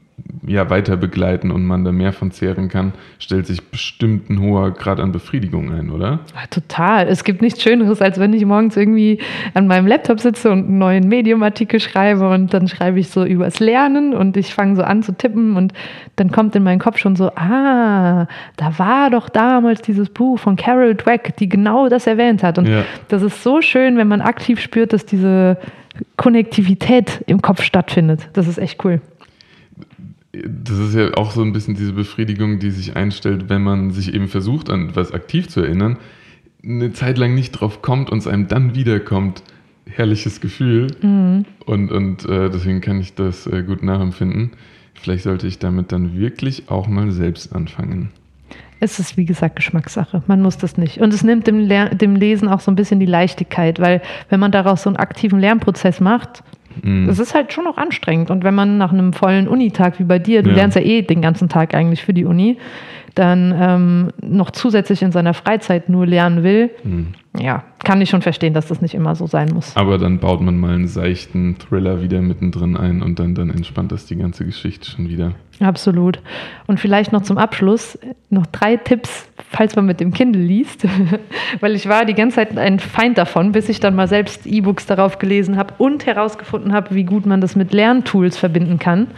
ja, 0.46 0.70
weiter 0.70 0.96
begleiten 0.96 1.50
und 1.50 1.64
man 1.64 1.84
da 1.84 1.92
mehr 1.92 2.12
von 2.12 2.30
zehren 2.30 2.68
kann, 2.68 2.92
stellt 3.18 3.46
sich 3.46 3.62
bestimmt 3.70 4.30
ein 4.30 4.40
hoher 4.40 4.70
Grad 4.70 5.00
an 5.00 5.12
Befriedigung 5.12 5.72
ein, 5.72 5.90
oder? 5.90 6.20
Ja, 6.34 6.46
total. 6.50 7.08
Es 7.08 7.24
gibt 7.24 7.42
nichts 7.42 7.62
Schöneres, 7.62 8.00
als 8.00 8.18
wenn 8.18 8.32
ich 8.32 8.44
morgens 8.44 8.76
irgendwie 8.76 9.18
an 9.54 9.66
meinem 9.66 9.86
Laptop 9.86 10.20
sitze 10.20 10.50
und 10.50 10.66
einen 10.66 10.78
neuen 10.78 11.08
Medium-Artikel 11.08 11.80
schreibe 11.80 12.30
und 12.30 12.54
dann 12.54 12.68
schreibe 12.68 13.00
ich 13.00 13.10
so 13.10 13.24
übers 13.24 13.60
Lernen 13.60 14.14
und 14.14 14.36
ich 14.36 14.54
fange 14.54 14.76
so 14.76 14.82
an 14.82 15.02
zu 15.02 15.12
tippen 15.12 15.56
und 15.56 15.72
dann 16.14 16.30
kommt 16.30 16.54
in 16.54 16.62
meinen 16.62 16.78
Kopf 16.78 16.98
schon 16.98 17.16
so, 17.16 17.30
ah, 17.34 18.26
da 18.56 18.78
war 18.78 19.10
doch 19.10 19.28
damals 19.28 19.82
dieses 19.82 20.08
Buch 20.08 20.38
von 20.38 20.56
Carol 20.56 20.94
Dweck, 20.94 21.36
die 21.36 21.48
genau 21.48 21.88
das 21.88 22.06
erwähnt 22.06 22.42
hat. 22.42 22.58
Und 22.58 22.68
ja. 22.68 22.84
das 23.08 23.22
ist 23.22 23.42
so 23.42 23.60
schön, 23.60 23.96
wenn 23.96 24.08
man 24.08 24.20
aktiv 24.20 24.60
spürt, 24.60 24.92
dass 24.92 25.04
diese 25.04 25.58
Konnektivität 26.16 27.24
im 27.26 27.42
Kopf 27.42 27.62
stattfindet. 27.62 28.28
Das 28.32 28.46
ist 28.46 28.58
echt 28.58 28.84
cool 28.84 29.00
das 30.44 30.78
ist 30.78 30.94
ja 30.94 31.14
auch 31.14 31.30
so 31.30 31.42
ein 31.42 31.52
bisschen 31.52 31.74
diese 31.74 31.92
Befriedigung, 31.92 32.58
die 32.58 32.70
sich 32.70 32.96
einstellt, 32.96 33.48
wenn 33.48 33.62
man 33.62 33.90
sich 33.90 34.14
eben 34.14 34.28
versucht, 34.28 34.70
an 34.70 34.94
was 34.94 35.12
aktiv 35.12 35.48
zu 35.48 35.60
erinnern, 35.60 35.98
eine 36.64 36.92
Zeit 36.92 37.18
lang 37.18 37.34
nicht 37.34 37.52
drauf 37.52 37.82
kommt 37.82 38.10
und 38.10 38.18
es 38.18 38.26
einem 38.26 38.48
dann 38.48 38.74
wiederkommt. 38.74 39.42
Herrliches 39.88 40.40
Gefühl. 40.40 40.88
Mhm. 41.00 41.44
Und, 41.64 41.92
und 41.92 42.24
äh, 42.28 42.50
deswegen 42.50 42.80
kann 42.80 43.00
ich 43.00 43.14
das 43.14 43.46
äh, 43.46 43.62
gut 43.62 43.84
nachempfinden. 43.84 44.50
Vielleicht 44.94 45.22
sollte 45.22 45.46
ich 45.46 45.58
damit 45.58 45.92
dann 45.92 46.18
wirklich 46.18 46.68
auch 46.68 46.88
mal 46.88 47.12
selbst 47.12 47.54
anfangen. 47.54 48.10
Es 48.80 48.98
ist, 48.98 49.16
wie 49.16 49.24
gesagt, 49.24 49.56
Geschmackssache. 49.56 50.22
Man 50.26 50.42
muss 50.42 50.58
das 50.58 50.76
nicht. 50.76 50.98
Und 50.98 51.14
es 51.14 51.22
nimmt 51.22 51.46
dem, 51.46 51.68
dem 51.68 52.16
Lesen 52.16 52.48
auch 52.48 52.60
so 52.60 52.70
ein 52.70 52.76
bisschen 52.76 53.00
die 53.00 53.06
Leichtigkeit, 53.06 53.80
weil 53.80 54.02
wenn 54.28 54.40
man 54.40 54.52
daraus 54.52 54.82
so 54.82 54.90
einen 54.90 54.96
aktiven 54.96 55.38
Lernprozess 55.38 56.00
macht. 56.00 56.42
Es 57.08 57.18
ist 57.18 57.34
halt 57.34 57.52
schon 57.52 57.66
auch 57.66 57.76
anstrengend. 57.78 58.30
Und 58.30 58.44
wenn 58.44 58.54
man 58.54 58.78
nach 58.78 58.92
einem 58.92 59.12
vollen 59.12 59.48
Unitag 59.48 59.98
wie 59.98 60.04
bei 60.04 60.18
dir, 60.18 60.42
du 60.42 60.50
Ja. 60.50 60.56
lernst 60.56 60.76
ja 60.76 60.82
eh 60.82 61.02
den 61.02 61.20
ganzen 61.22 61.48
Tag 61.48 61.74
eigentlich 61.74 62.02
für 62.02 62.12
die 62.14 62.24
Uni, 62.24 62.58
dann 63.14 63.54
ähm, 63.58 64.08
noch 64.22 64.50
zusätzlich 64.50 65.02
in 65.02 65.10
seiner 65.12 65.32
Freizeit 65.34 65.88
nur 65.88 66.06
lernen 66.06 66.42
will, 66.42 66.70
Mhm. 66.84 67.08
Ja, 67.40 67.64
kann 67.84 68.00
ich 68.00 68.10
schon 68.10 68.22
verstehen, 68.22 68.54
dass 68.54 68.66
das 68.66 68.80
nicht 68.80 68.94
immer 68.94 69.14
so 69.14 69.26
sein 69.26 69.50
muss. 69.52 69.76
Aber 69.76 69.98
dann 69.98 70.18
baut 70.18 70.40
man 70.40 70.58
mal 70.58 70.74
einen 70.74 70.88
seichten 70.88 71.56
Thriller 71.58 72.02
wieder 72.02 72.20
mittendrin 72.20 72.76
ein 72.76 73.02
und 73.02 73.18
dann, 73.18 73.34
dann 73.34 73.50
entspannt 73.50 73.92
das 73.92 74.06
die 74.06 74.16
ganze 74.16 74.44
Geschichte 74.44 74.90
schon 74.90 75.08
wieder. 75.08 75.32
Absolut. 75.60 76.20
Und 76.66 76.80
vielleicht 76.80 77.12
noch 77.12 77.22
zum 77.22 77.38
Abschluss 77.38 77.98
noch 78.28 78.46
drei 78.46 78.76
Tipps, 78.76 79.26
falls 79.50 79.74
man 79.76 79.86
mit 79.86 80.00
dem 80.00 80.12
Kindle 80.12 80.42
liest, 80.42 80.86
weil 81.60 81.74
ich 81.74 81.88
war 81.88 82.04
die 82.04 82.14
ganze 82.14 82.36
Zeit 82.36 82.58
ein 82.58 82.78
Feind 82.78 83.16
davon, 83.16 83.52
bis 83.52 83.68
ich 83.68 83.80
dann 83.80 83.94
mal 83.94 84.08
selbst 84.08 84.46
E-Books 84.46 84.86
darauf 84.86 85.18
gelesen 85.18 85.56
habe 85.56 85.74
und 85.78 86.04
herausgefunden 86.06 86.72
habe, 86.72 86.94
wie 86.94 87.04
gut 87.04 87.24
man 87.24 87.40
das 87.40 87.56
mit 87.56 87.72
Lerntools 87.72 88.36
verbinden 88.36 88.78
kann. 88.78 89.08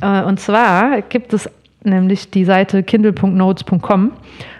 Äh, 0.00 0.22
Und 0.22 0.40
zwar 0.40 1.02
gibt 1.02 1.32
es 1.32 1.48
nämlich 1.84 2.30
die 2.30 2.44
Seite 2.44 2.82
kindle.notes.com 2.82 4.12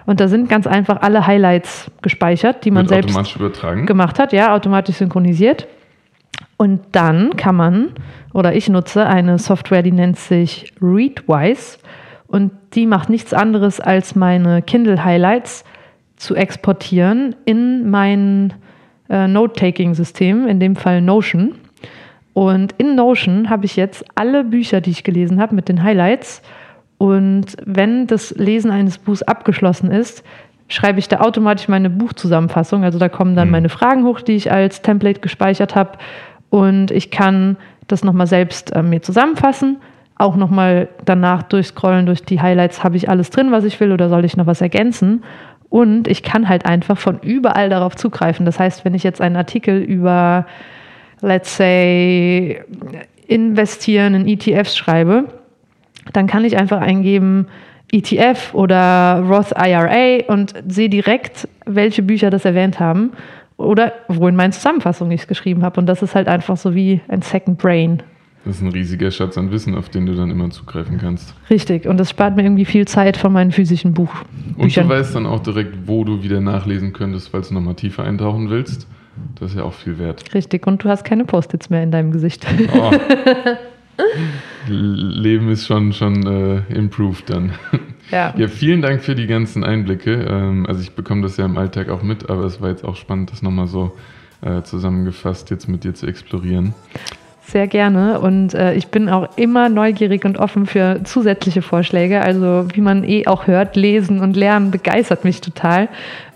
und 0.07 0.21
da 0.21 0.29
sind 0.29 0.49
ganz 0.49 0.67
einfach 0.67 1.03
alle 1.03 1.27
Highlights 1.27 1.91
gespeichert, 2.01 2.65
die 2.65 2.71
man 2.71 2.89
Wird 2.89 2.91
selbst 2.91 3.11
automatisch 3.11 3.37
übertragen. 3.37 3.87
gemacht 3.87 4.19
hat, 4.19 4.33
ja, 4.33 4.55
automatisch 4.55 4.97
synchronisiert. 4.97 5.67
Und 6.57 6.81
dann 6.93 7.37
kann 7.37 7.57
man, 7.57 7.89
oder 8.33 8.55
ich 8.55 8.69
nutze 8.69 9.07
eine 9.07 9.39
Software, 9.39 9.83
die 9.83 9.93
nennt 9.93 10.19
sich 10.19 10.73
Readwise 10.81 11.79
und 12.29 12.53
die 12.75 12.87
macht 12.87 13.11
nichts 13.11 13.35
anderes 13.35 13.81
als 13.81 14.15
meine 14.15 14.63
Kindle-Highlights 14.63 15.65
zu 16.17 16.35
exportieren 16.35 17.35
in 17.45 17.91
mein 17.91 18.55
äh, 19.11 19.29
Note-Taking-System, 19.29 20.47
in 20.47 20.61
dem 20.61 20.77
Fall 20.77 21.03
Notion. 21.03 21.55
Und 22.33 22.75
in 22.79 22.95
Notion 22.95 23.51
habe 23.51 23.65
ich 23.65 23.77
jetzt 23.77 24.05
alle 24.15 24.45
Bücher, 24.45 24.81
die 24.81 24.91
ich 24.91 25.05
gelesen 25.05 25.41
habe, 25.41 25.55
mit 25.55 25.69
den 25.69 25.83
Highlights. 25.83 26.43
Und 26.99 27.57
wenn 27.65 28.07
das 28.07 28.31
Lesen 28.37 28.71
eines 28.71 28.99
Buchs 28.99 29.23
abgeschlossen 29.23 29.91
ist, 29.91 30.25
schreibe 30.69 30.99
ich 30.99 31.09
da 31.09 31.21
automatisch 31.21 31.69
meine 31.69 31.91
Buchzusammenfassung. 31.91 32.85
Also 32.85 32.99
da 32.99 33.09
kommen 33.09 33.37
dann 33.37 33.49
Mhm. 33.49 33.53
meine 33.53 33.69
Fragen 33.69 34.05
hoch, 34.05 34.21
die 34.21 34.33
ich 34.33 34.51
als 34.51 34.83
Template 34.83 35.21
gespeichert 35.21 35.75
habe. 35.75 35.93
Und 36.51 36.91
ich 36.91 37.11
kann 37.11 37.57
das 37.87 38.03
nochmal 38.03 38.27
selbst 38.27 38.75
äh, 38.75 38.83
mir 38.83 39.03
zusammenfassen. 39.03 39.77
Auch 40.17 40.37
nochmal 40.37 40.89
danach 41.05 41.43
durchscrollen 41.43 42.07
durch 42.07 42.23
die 42.23 42.41
Highlights, 42.41 42.83
habe 42.83 42.97
ich 42.97 43.09
alles 43.11 43.31
drin, 43.31 43.53
was 43.53 43.65
ich 43.65 43.79
will 43.81 43.93
oder 43.93 44.09
soll 44.09 44.25
ich 44.25 44.37
noch 44.37 44.47
was 44.47 44.61
ergänzen? 44.61 45.23
Und 45.69 46.09
ich 46.09 46.23
kann 46.23 46.49
halt 46.49 46.65
einfach 46.65 46.97
von 46.97 47.19
überall 47.21 47.69
darauf 47.69 47.97
zugreifen. 47.97 48.47
Das 48.47 48.59
heißt, 48.59 48.85
wenn 48.85 48.95
ich 48.95 49.03
jetzt 49.03 49.21
einen 49.21 49.37
Artikel 49.37 49.83
über, 49.83 50.47
let's 51.21 51.57
say, 51.57 52.63
investieren 53.27 54.15
in 54.15 54.29
ETFs 54.29 54.77
schreibe, 54.77 55.25
dann 56.13 56.27
kann 56.27 56.45
ich 56.45 56.57
einfach 56.57 56.81
eingeben 56.81 57.47
ETF 57.93 58.53
oder 58.53 59.23
Roth 59.29 59.53
IRA 59.57 60.25
und 60.33 60.55
sehe 60.67 60.89
direkt, 60.89 61.49
welche 61.67 62.03
Bücher 62.03 62.31
das 62.31 62.45
erwähnt 62.45 62.81
haben 62.81 63.13
oder 63.57 63.93
wo 64.09 64.27
in 64.29 64.37
meinen 64.37 64.53
Zusammenfassungen 64.53 65.13
ich 65.13 65.23
es 65.23 65.27
geschrieben 65.29 65.63
habe. 65.63 65.81
Und 65.81 65.87
das 65.87 66.03
ist 66.03 66.15
halt 66.15 66.29
einfach 66.29 66.57
so 66.57 66.75
wie 66.75 67.01
ein 67.09 67.23
Second 67.23 67.59
Brain. 67.59 68.03
Das 68.45 68.57
ist 68.57 68.63
ein 68.63 68.69
riesiger 68.69 69.11
Schatz 69.11 69.37
an 69.39 69.51
Wissen, 69.51 69.75
auf 69.75 69.89
den 69.89 70.07
du 70.07 70.15
dann 70.15 70.31
immer 70.31 70.51
zugreifen 70.51 70.99
kannst. 70.99 71.35
Richtig. 71.51 71.87
Und 71.87 71.99
das 71.99 72.11
spart 72.11 72.37
mir 72.37 72.43
irgendwie 72.45 72.65
viel 72.65 72.87
Zeit 72.87 73.17
von 73.17 73.33
meinen 73.33 73.51
physischen 73.51 73.93
Buch 73.93 74.13
Und 74.57 74.59
Büchern. 74.59 74.89
du 74.89 74.95
weißt 74.95 75.17
dann 75.17 75.27
auch 75.27 75.41
direkt, 75.41 75.75
wo 75.87 76.05
du 76.05 76.23
wieder 76.23 76.41
nachlesen 76.41 76.93
könntest, 76.93 77.29
falls 77.31 77.49
du 77.49 77.55
nochmal 77.55 77.75
tiefer 77.75 78.05
eintauchen 78.05 78.49
willst. 78.51 78.87
Das 79.41 79.51
ist 79.51 79.57
ja 79.57 79.65
auch 79.65 79.73
viel 79.73 79.99
wert. 79.99 80.33
Richtig. 80.35 80.67
Und 80.67 80.85
du 80.85 80.89
hast 80.89 81.05
keine 81.05 81.25
Post-its 81.25 81.71
mehr 81.71 81.83
in 81.83 81.91
deinem 81.91 82.13
Gesicht. 82.13 82.47
Oh. 82.75 82.91
Leben 84.69 85.49
ist 85.49 85.67
schon, 85.67 85.93
schon 85.93 86.27
äh, 86.27 86.75
improved 86.75 87.31
dann. 87.31 87.53
ja. 88.11 88.35
Ja, 88.37 88.49
vielen 88.49 88.83
Dank 88.83 89.03
für 89.03 89.15
die 89.15 89.27
ganzen 89.27 89.65
Einblicke. 89.65 90.27
Ähm, 90.29 90.67
also 90.67 90.81
ich 90.81 90.93
bekomme 90.93 91.23
das 91.23 91.37
ja 91.37 91.45
im 91.45 91.57
Alltag 91.57 91.89
auch 91.89 92.03
mit, 92.03 92.29
aber 92.29 92.45
es 92.45 92.61
war 92.61 92.71
jetzt 92.71 92.85
auch 92.85 92.97
spannend, 92.97 93.33
das 93.33 93.43
nochmal 93.43 93.67
so 93.67 93.97
äh, 94.43 94.63
zusammengefasst 94.63 95.51
jetzt 95.51 95.69
mit 95.69 95.85
dir 95.85 95.95
zu 95.95 96.07
explorieren. 96.07 96.75
Sehr 97.49 97.69
gerne 97.69 98.19
und 98.19 98.55
äh, 98.55 98.75
ich 98.75 98.89
bin 98.89 99.09
auch 99.09 99.29
immer 99.37 99.69
neugierig 99.69 100.25
und 100.25 100.37
offen 100.37 100.67
für 100.67 101.05
zusätzliche 101.05 101.63
Vorschläge. 101.63 102.21
Also 102.21 102.67
wie 102.75 102.81
man 102.81 103.05
eh 103.05 103.29
auch 103.29 103.47
hört, 103.47 103.77
lesen 103.77 104.21
und 104.21 104.35
lernen 104.35 104.73
begeistert 104.73 105.23
mich 105.23 105.41
total. 105.41 105.89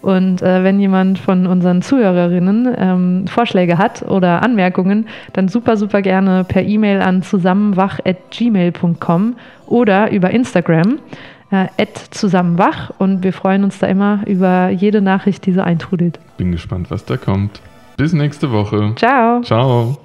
Und 0.03 0.41
äh, 0.41 0.63
wenn 0.63 0.79
jemand 0.79 1.19
von 1.19 1.49
unseren 1.49 1.83
Zuhörerinnen 1.83 2.77
ähm, 2.79 3.27
Vorschläge 3.27 3.77
hat 3.77 4.03
oder 4.03 4.45
Anmerkungen, 4.45 5.09
dann 5.33 5.49
super, 5.49 5.77
super 5.77 6.01
gerne 6.01 6.45
per 6.45 6.63
E-Mail 6.63 7.03
an 7.03 7.23
zusammenwach.gmail.com 7.23 9.35
oder 9.67 10.13
über 10.13 10.31
Instagram 10.31 11.01
äh, 11.51 11.67
zusammenwach 12.11 12.93
und 12.99 13.25
wir 13.25 13.33
freuen 13.33 13.65
uns 13.65 13.81
da 13.81 13.89
immer 13.89 14.21
über 14.27 14.69
jede 14.69 15.01
Nachricht, 15.01 15.45
die 15.47 15.53
so 15.53 15.61
eintrudelt. 15.61 16.21
Bin 16.37 16.53
gespannt, 16.53 16.89
was 16.93 17.05
da 17.05 17.17
kommt. 17.17 17.61
Bis 17.97 18.13
nächste 18.13 18.53
Woche. 18.53 18.93
Ciao! 18.95 19.41
Ciao. 19.43 19.99